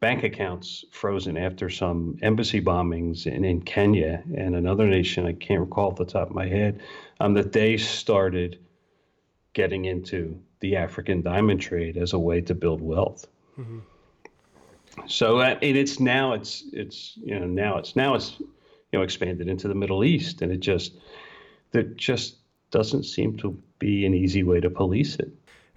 bank 0.00 0.24
accounts 0.24 0.84
frozen 0.90 1.36
after 1.36 1.70
some 1.70 2.18
embassy 2.20 2.60
bombings 2.60 3.26
in, 3.26 3.44
in 3.44 3.62
Kenya 3.62 4.22
and 4.36 4.54
another 4.54 4.86
nation, 4.86 5.26
I 5.26 5.32
can't 5.32 5.60
recall 5.60 5.92
off 5.92 5.96
the 5.96 6.04
top 6.04 6.28
of 6.28 6.34
my 6.34 6.46
head, 6.46 6.82
um, 7.20 7.34
that 7.34 7.52
they 7.52 7.76
started 7.76 8.58
getting 9.54 9.84
into 9.84 10.38
the 10.60 10.76
African 10.76 11.22
diamond 11.22 11.60
trade 11.60 11.96
as 11.96 12.12
a 12.12 12.18
way 12.18 12.40
to 12.42 12.54
build 12.54 12.82
wealth. 12.82 13.26
So 15.06 15.38
uh, 15.38 15.58
and 15.60 15.76
it's 15.76 16.00
now 16.00 16.32
it's 16.32 16.64
it's 16.72 17.16
you 17.16 17.38
know 17.38 17.46
now 17.46 17.78
it's 17.78 17.96
now 17.96 18.14
it's 18.14 18.38
you 18.40 18.48
know 18.92 19.02
expanded 19.02 19.48
into 19.48 19.68
the 19.68 19.74
Middle 19.74 20.04
East 20.04 20.42
and 20.42 20.52
it 20.52 20.60
just 20.60 20.92
there 21.72 21.82
just 21.82 22.36
doesn't 22.70 23.04
seem 23.04 23.36
to 23.38 23.60
be 23.78 24.06
an 24.06 24.14
easy 24.14 24.42
way 24.42 24.60
to 24.60 24.70
police 24.70 25.16
it. 25.16 25.30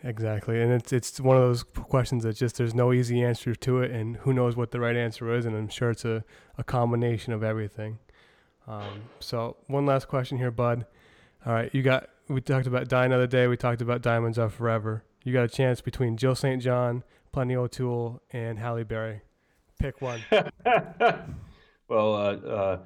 Exactly, 0.04 0.62
and 0.62 0.72
it's 0.72 0.94
it's 0.94 1.20
one 1.20 1.38
of 1.38 1.44
those 1.44 1.64
questions 1.64 2.24
that 2.24 2.36
just 2.36 2.58
there's 2.58 2.76
no 2.76 2.94
easy 2.94 3.24
answer 3.24 3.56
to 3.56 3.82
it, 3.82 3.92
and 3.92 4.18
who 4.18 4.32
knows 4.32 4.56
what 4.56 4.72
the 4.72 4.80
right 4.80 4.96
answer 4.96 5.34
is, 5.36 5.46
and 5.46 5.56
I'm 5.56 5.70
sure 5.70 5.90
it's 5.90 6.06
a, 6.06 6.24
a 6.58 6.64
combination 6.64 7.34
of 7.34 7.44
everything. 7.44 7.98
Um, 8.68 9.10
so 9.20 9.58
one 9.66 9.86
last 9.86 10.08
question 10.08 10.38
here, 10.38 10.52
Bud. 10.52 10.86
All 11.46 11.54
right, 11.54 11.74
you 11.74 11.82
got 11.82 12.10
we 12.28 12.42
talked 12.42 12.68
about 12.68 12.88
Die 12.88 13.06
Another 13.06 13.28
Day, 13.28 13.48
we 13.48 13.58
talked 13.58 13.82
about 13.82 14.02
Diamonds 14.02 14.38
Are 14.38 14.50
Forever. 14.50 15.04
You 15.24 15.34
got 15.34 15.46
a 15.46 15.50
chance 15.50 15.82
between 15.82 16.16
Jill 16.16 16.36
St. 16.36 16.62
John, 16.62 17.04
Plenty 17.38 17.56
O'Toole, 17.56 18.20
and 18.32 18.58
Halle 18.58 18.84
Berry. 18.84 19.22
Pick 19.78 20.02
one. 20.02 20.20
well, 21.88 22.16
uh, 22.16 22.36
uh, 22.36 22.80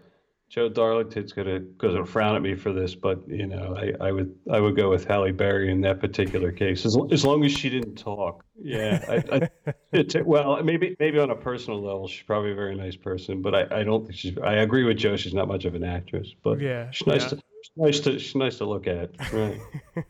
Joe 0.49 0.67
Darlington's 0.67 1.31
gonna 1.31 1.61
gonna 1.61 2.05
frown 2.05 2.35
at 2.35 2.41
me 2.41 2.55
for 2.55 2.73
this, 2.73 2.93
but 2.93 3.25
you 3.29 3.47
know, 3.47 3.77
I, 3.77 3.93
I 4.05 4.11
would 4.11 4.35
I 4.51 4.59
would 4.59 4.75
go 4.75 4.89
with 4.89 5.05
Halle 5.05 5.31
Berry 5.31 5.71
in 5.71 5.79
that 5.83 6.01
particular 6.01 6.51
case, 6.51 6.85
as, 6.85 6.97
as 7.13 7.23
long 7.23 7.45
as 7.45 7.53
she 7.53 7.69
didn't 7.69 7.95
talk. 7.95 8.43
Yeah, 8.61 8.99
I, 9.07 9.37
I, 9.37 9.73
it, 9.93 10.25
well, 10.25 10.61
maybe 10.61 10.97
maybe 10.99 11.17
on 11.17 11.29
a 11.29 11.35
personal 11.37 11.81
level, 11.81 12.09
she's 12.09 12.23
probably 12.23 12.51
a 12.51 12.55
very 12.55 12.75
nice 12.75 12.97
person, 12.97 13.41
but 13.41 13.55
I, 13.55 13.79
I 13.79 13.83
don't 13.85 14.03
think 14.03 14.17
she's. 14.17 14.37
I 14.39 14.55
agree 14.55 14.83
with 14.83 14.97
Joe; 14.97 15.15
she's 15.15 15.33
not 15.33 15.47
much 15.47 15.63
of 15.63 15.75
an 15.75 15.85
actress, 15.85 16.35
but 16.43 16.59
Yeah, 16.59 16.91
she's 16.91 17.07
nice 17.07 17.23
yeah. 17.23 17.29
to 17.29 17.43
nice 17.75 17.99
to 18.01 18.19
nice 18.37 18.57
to 18.57 18.65
look 18.65 18.87
at. 18.87 19.11
Right. 19.33 19.59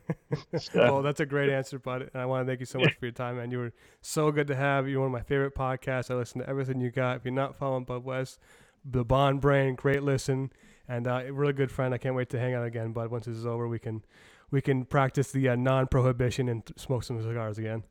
So- 0.57 0.79
well, 0.79 1.01
that's 1.01 1.19
a 1.19 1.25
great 1.25 1.49
answer, 1.49 1.77
bud. 1.77 2.03
And 2.13 2.21
I 2.21 2.25
want 2.25 2.45
to 2.45 2.49
thank 2.49 2.61
you 2.61 2.65
so 2.65 2.79
much 2.79 2.93
for 2.93 3.05
your 3.05 3.11
time, 3.11 3.35
man. 3.35 3.51
You 3.51 3.57
were 3.57 3.73
so 4.01 4.31
good 4.31 4.47
to 4.47 4.55
have. 4.55 4.87
You're 4.87 5.01
one 5.01 5.07
of 5.07 5.11
my 5.11 5.21
favorite 5.23 5.53
podcasts. 5.55 6.09
I 6.09 6.13
listen 6.15 6.39
to 6.39 6.47
everything 6.47 6.79
you 6.79 6.89
got. 6.89 7.17
If 7.17 7.25
you're 7.25 7.33
not 7.33 7.57
following 7.57 7.83
Bud 7.83 8.05
West, 8.05 8.39
the 8.85 9.03
Bond 9.03 9.41
Brain, 9.41 9.75
great 9.75 10.03
listen, 10.03 10.51
and 10.87 11.05
uh, 11.05 11.23
a 11.25 11.31
really 11.33 11.51
good 11.51 11.69
friend. 11.69 11.93
I 11.93 11.97
can't 11.97 12.15
wait 12.15 12.29
to 12.29 12.39
hang 12.39 12.53
out 12.53 12.65
again, 12.65 12.93
Bud. 12.93 13.11
Once 13.11 13.25
this 13.25 13.35
is 13.35 13.45
over, 13.45 13.67
we 13.67 13.77
can 13.77 14.05
we 14.51 14.61
can 14.61 14.85
practice 14.85 15.31
the 15.33 15.49
uh, 15.49 15.55
non-prohibition 15.55 16.47
and 16.47 16.65
th- 16.65 16.79
smoke 16.79 17.03
some 17.03 17.21
cigars 17.21 17.57
again. 17.57 17.83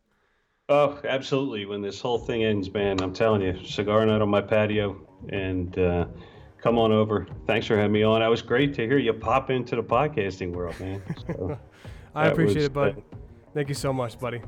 Oh, 0.71 0.99
absolutely. 1.05 1.67
When 1.67 1.83
this 1.83 2.01
whole 2.01 2.19
thing 2.21 2.43
ends, 2.45 2.73
man, 2.73 3.03
I'm 3.03 3.13
telling 3.13 3.43
you, 3.43 3.63
cigar 3.67 4.07
night 4.07 4.23
on 4.23 4.31
my 4.31 4.41
patio, 4.41 4.97
and 5.29 5.79
uh, 5.79 6.07
come 6.63 6.79
on 6.79 6.93
over. 6.93 7.27
Thanks 7.47 7.67
for 7.67 7.77
having 7.77 7.93
me 7.93 8.03
on. 8.03 8.23
It 8.23 8.29
was 8.29 8.43
great 8.43 8.75
to 8.75 8.87
hear 8.87 8.99
you 8.99 9.13
pop 9.13 9.51
into 9.51 9.77
the 9.77 9.83
podcasting 9.83 10.53
world, 10.53 10.79
man. 10.81 11.03
So, 11.27 11.59
I 12.15 12.27
appreciate 12.27 12.57
was, 12.57 12.65
it, 12.67 12.73
bud. 12.73 12.99
uh, 12.99 13.17
Thank 13.55 13.69
you 13.69 13.75
so 13.75 13.93
much, 13.93 14.19
buddy. 14.19 14.41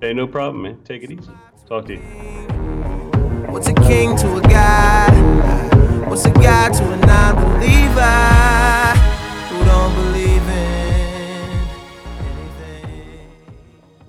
hey, 0.00 0.12
no 0.12 0.26
problem, 0.28 0.62
man. 0.62 0.80
Take 0.84 1.02
it 1.02 1.10
easy. 1.10 1.30
Talk 1.68 1.86
to 1.86 1.94
you. 1.94 2.00
What's 3.52 3.68
a 3.68 3.74
king 3.74 4.16
to 4.16 4.36
a 4.36 4.40
god? 4.42 6.08
What's 6.08 6.24
a 6.24 6.30
god 6.32 6.72
to 6.74 6.92
a 6.92 6.96
non-believer 6.98 8.00
who 9.48 9.64
don't 9.64 9.94
believe 9.96 10.42
in 10.42 11.68
anything? 12.20 13.30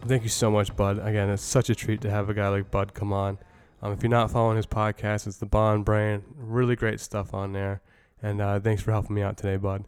Thank 0.07 0.23
you 0.23 0.29
so 0.29 0.51
much, 0.51 0.75
Bud. 0.75 0.99
Again, 0.99 1.29
it's 1.29 1.41
such 1.43 1.69
a 1.71 1.75
treat 1.75 2.01
to 2.01 2.09
have 2.11 2.29
a 2.29 2.33
guy 2.35 2.47
like 2.49 2.69
Bud 2.69 2.93
come 2.93 3.11
on. 3.13 3.37
Um, 3.81 3.93
if 3.93 4.01
you're 4.01 4.09
not 4.09 4.31
following 4.31 4.57
his 4.57 4.65
podcast, 4.65 5.27
it's 5.27 5.37
the 5.37 5.45
Bond 5.45 5.85
Brain. 5.85 6.23
Really 6.35 6.75
great 6.75 6.99
stuff 6.99 7.33
on 7.33 7.53
there. 7.53 7.81
And 8.21 8.41
uh, 8.41 8.59
thanks 8.59 8.81
for 8.81 8.91
helping 8.91 9.15
me 9.15 9.21
out 9.21 9.37
today, 9.37 9.57
Bud. 9.57 9.85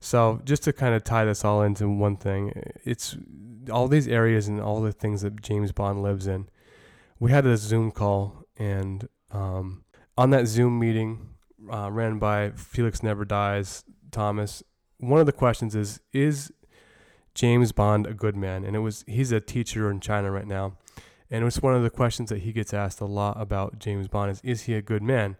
So, 0.00 0.40
just 0.44 0.62
to 0.64 0.72
kind 0.72 0.94
of 0.94 1.04
tie 1.04 1.24
this 1.24 1.44
all 1.44 1.62
into 1.62 1.88
one 1.88 2.16
thing, 2.16 2.52
it's 2.84 3.16
all 3.70 3.88
these 3.88 4.06
areas 4.06 4.46
and 4.46 4.60
all 4.60 4.80
the 4.80 4.92
things 4.92 5.22
that 5.22 5.40
James 5.42 5.72
Bond 5.72 6.02
lives 6.02 6.26
in. 6.26 6.48
We 7.18 7.30
had 7.30 7.46
a 7.46 7.56
Zoom 7.56 7.90
call, 7.90 8.44
and 8.58 9.08
um, 9.32 9.84
on 10.16 10.30
that 10.30 10.46
Zoom 10.46 10.78
meeting, 10.78 11.30
uh, 11.72 11.90
ran 11.90 12.18
by 12.18 12.50
Felix 12.50 13.02
Never 13.02 13.24
Dies, 13.24 13.84
Thomas, 14.10 14.62
one 14.98 15.20
of 15.20 15.26
the 15.26 15.32
questions 15.32 15.74
is 15.74 16.00
Is 16.12 16.52
James 17.34 17.72
Bond 17.72 18.06
a 18.06 18.14
good 18.14 18.36
man? 18.36 18.64
And 18.64 18.74
it 18.76 18.80
was 18.80 19.04
he's 19.06 19.32
a 19.32 19.40
teacher 19.40 19.90
in 19.90 20.00
China 20.00 20.30
right 20.30 20.46
now. 20.46 20.78
And 21.30 21.44
it's 21.44 21.60
one 21.60 21.74
of 21.74 21.82
the 21.82 21.90
questions 21.90 22.28
that 22.30 22.40
he 22.40 22.52
gets 22.52 22.72
asked 22.72 23.00
a 23.00 23.06
lot 23.06 23.40
about 23.40 23.78
James 23.78 24.08
Bond 24.08 24.30
is 24.30 24.40
is 24.42 24.62
he 24.62 24.74
a 24.74 24.82
good 24.82 25.02
man? 25.02 25.36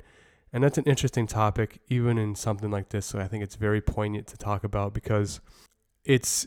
And 0.53 0.64
that's 0.64 0.79
an 0.79 0.85
interesting 0.85 1.27
topic 1.27 1.81
even 1.88 2.18
in 2.18 2.35
something 2.35 2.70
like 2.70 2.88
this. 2.88 3.07
So 3.07 3.18
I 3.18 3.29
think 3.29 3.44
it's 3.44 3.57
very 3.57 3.81
poignant 3.81 4.27
to 4.29 4.37
talk 4.37 4.64
about 4.64 4.94
because 4.94 5.40
it's 6.05 6.46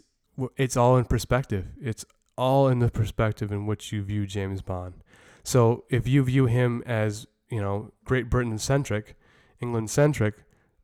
it's 0.57 0.77
all 0.77 0.97
in 0.97 1.05
perspective. 1.05 1.67
It's 1.81 2.05
all 2.37 2.69
in 2.69 2.79
the 2.79 2.89
perspective 2.89 3.51
in 3.51 3.65
which 3.65 3.91
you 3.91 4.01
view 4.01 4.25
James 4.25 4.61
Bond. 4.61 4.95
So 5.43 5.83
if 5.89 6.07
you 6.07 6.23
view 6.23 6.45
him 6.45 6.83
as, 6.85 7.27
you 7.49 7.61
know, 7.61 7.91
Great 8.05 8.29
Britain 8.29 8.57
centric, 8.57 9.15
England 9.61 9.89
centric, 9.89 10.35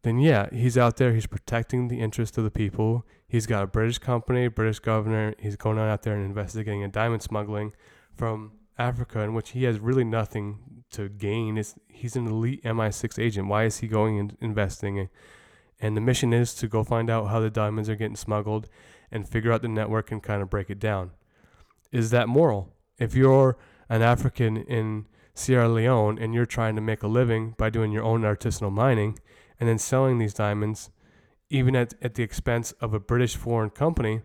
then 0.02 0.20
yeah, 0.20 0.50
he's 0.52 0.78
out 0.78 0.98
there, 0.98 1.14
he's 1.14 1.28
protecting 1.28 1.88
the 1.88 2.00
interests 2.00 2.38
of 2.38 2.44
the 2.44 2.52
people. 2.52 3.06
He's 3.28 3.48
got 3.48 3.64
a 3.64 3.68
British 3.68 3.98
company, 3.98 4.48
British 4.50 4.80
governor. 4.80 5.34
He's 5.40 5.56
going 5.56 5.80
out 5.80 6.04
there 6.04 6.16
and 6.16 6.26
investigating 6.26 6.84
a 6.84 6.88
diamond 6.88 7.24
smuggling 7.24 7.74
from 8.16 8.54
Africa, 8.78 9.22
in 9.22 9.34
which 9.34 9.52
he 9.52 9.64
has 9.64 9.80
really 9.80 10.04
nothing 10.04 10.84
to 10.92 11.10
gain. 11.10 11.58
It's, 11.58 11.76
he's 11.88 12.16
an 12.16 12.28
elite 12.28 12.64
MI6 12.64 13.20
agent. 13.20 13.48
Why 13.48 13.66
is 13.66 13.80
he 13.80 13.88
going 13.88 14.20
and 14.20 14.38
investing? 14.42 15.10
And 15.80 15.98
the 15.98 16.02
mission 16.02 16.34
is 16.34 16.54
to 16.56 16.68
go 16.68 16.84
find 16.84 17.10
out 17.10 17.28
how 17.28 17.40
the 17.40 17.50
diamonds 17.50 17.90
are 17.90 17.96
getting 17.96 18.16
smuggled 18.16 18.70
and 19.12 19.28
figure 19.28 19.52
out 19.52 19.62
the 19.62 19.68
network 19.68 20.12
and 20.12 20.22
kind 20.22 20.42
of 20.42 20.50
break 20.50 20.70
it 20.70 20.80
down. 20.80 21.12
Is 21.92 22.10
that 22.12 22.28
moral? 22.28 22.74
If 22.98 23.16
you're 23.16 23.58
an 23.90 24.02
African 24.02 24.58
in 24.58 25.06
Sierra 25.34 25.70
Leone 25.70 26.18
and 26.18 26.34
you're 26.34 26.46
trying 26.46 26.76
to 26.76 26.82
make 26.82 27.04
a 27.04 27.08
living 27.08 27.56
by 27.58 27.70
doing 27.70 27.92
your 27.92 28.04
own 28.04 28.22
artisanal 28.22 28.72
mining 28.72 29.20
and 29.60 29.70
then 29.70 29.78
selling 29.78 30.18
these 30.18 30.34
diamonds, 30.34 30.90
even 31.50 31.76
at, 31.76 31.94
at 32.02 32.16
the 32.16 32.24
expense 32.24 32.72
of 32.74 32.94
a 32.94 33.00
British 33.00 33.36
foreign 33.36 33.70
company, 33.70 34.22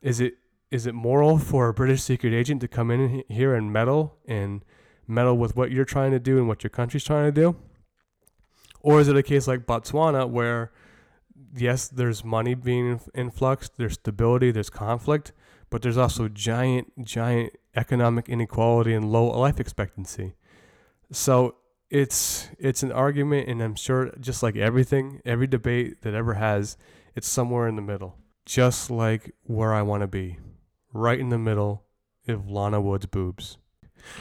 is 0.00 0.20
it 0.20 0.34
is 0.70 0.86
it 0.86 0.94
moral 0.94 1.38
for 1.38 1.68
a 1.68 1.74
British 1.74 2.02
secret 2.02 2.32
agent 2.32 2.60
to 2.60 2.68
come 2.68 2.90
in 2.90 3.24
here 3.28 3.54
and 3.54 3.72
meddle 3.72 4.16
and 4.26 4.64
meddle 5.06 5.36
with 5.36 5.56
what 5.56 5.70
you're 5.70 5.84
trying 5.84 6.10
to 6.12 6.18
do 6.18 6.38
and 6.38 6.48
what 6.48 6.62
your 6.62 6.70
country's 6.70 7.04
trying 7.04 7.26
to 7.26 7.32
do? 7.32 7.56
Or 8.80 9.00
is 9.00 9.08
it 9.08 9.16
a 9.16 9.22
case 9.22 9.48
like 9.48 9.66
Botswana 9.66 10.28
where 10.28 10.72
yes, 11.56 11.88
there's 11.88 12.24
money 12.24 12.54
being 12.54 13.00
influxed, 13.14 13.76
there's 13.76 13.94
stability, 13.94 14.50
there's 14.50 14.70
conflict, 14.70 15.32
but 15.70 15.82
there's 15.82 15.96
also 15.96 16.28
giant, 16.28 17.04
giant 17.04 17.54
economic 17.74 18.28
inequality 18.28 18.94
and 18.94 19.10
low 19.10 19.26
life 19.26 19.60
expectancy. 19.60 20.34
So 21.12 21.56
it's 21.90 22.48
it's 22.58 22.82
an 22.82 22.92
argument, 22.92 23.48
and 23.48 23.62
I'm 23.62 23.74
sure 23.74 24.12
just 24.20 24.42
like 24.42 24.56
everything, 24.56 25.20
every 25.24 25.46
debate 25.46 26.02
that 26.02 26.14
ever 26.14 26.34
has, 26.34 26.76
it's 27.14 27.28
somewhere 27.28 27.66
in 27.66 27.76
the 27.76 27.82
middle, 27.82 28.16
just 28.44 28.90
like 28.90 29.34
where 29.44 29.72
I 29.72 29.82
want 29.82 30.02
to 30.02 30.06
be, 30.06 30.38
right 30.92 31.18
in 31.18 31.28
the 31.28 31.38
middle 31.38 31.84
of 32.26 32.48
Lana 32.48 32.80
Wood's 32.80 33.06
boobs. 33.06 33.58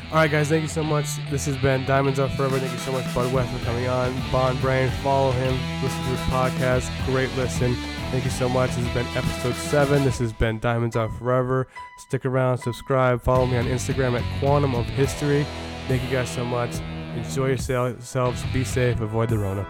All 0.10 0.16
right, 0.16 0.30
guys, 0.30 0.50
thank 0.50 0.64
you 0.64 0.68
so 0.68 0.84
much. 0.84 1.06
This 1.30 1.46
has 1.46 1.56
been 1.58 1.86
Diamonds 1.86 2.20
Are 2.20 2.30
Forever. 2.30 2.60
Thank 2.60 2.72
you 2.72 2.80
so 2.80 2.92
much, 2.92 3.06
Bud 3.14 3.32
West, 3.32 3.52
for 3.54 3.64
coming 3.64 3.88
on. 3.88 4.14
Bond 4.32 4.60
Brain, 4.60 4.90
follow 5.04 5.32
him, 5.32 5.54
listen 5.84 6.00
to 6.00 6.10
his 6.10 6.20
podcast. 6.32 7.06
Great 7.06 7.34
listen. 7.38 7.76
Thank 8.12 8.24
you 8.26 8.32
so 8.32 8.50
much. 8.50 8.72
This 8.72 8.86
has 8.86 8.94
been 8.94 9.18
episode 9.18 9.56
seven. 9.56 10.04
This 10.04 10.20
has 10.20 10.34
been 10.34 10.60
Diamonds 10.60 10.96
Are 10.96 11.10
Forever. 11.18 11.68
Stick 12.00 12.26
around, 12.26 12.58
subscribe, 12.58 13.22
follow 13.22 13.46
me 13.46 13.58
on 13.58 13.66
Instagram 13.66 14.20
at 14.20 14.40
Quantum 14.40 14.76
of 14.76 14.86
History. 14.86 15.46
Thank 15.88 16.04
you 16.04 16.10
guys 16.10 16.30
so 16.30 16.44
much. 16.44 16.76
Enjoy 17.16 17.48
yourselves. 17.48 18.44
Be 18.54 18.64
safe. 18.64 19.00
Avoid 19.00 19.30
the 19.30 19.38
Rona. 19.38 19.66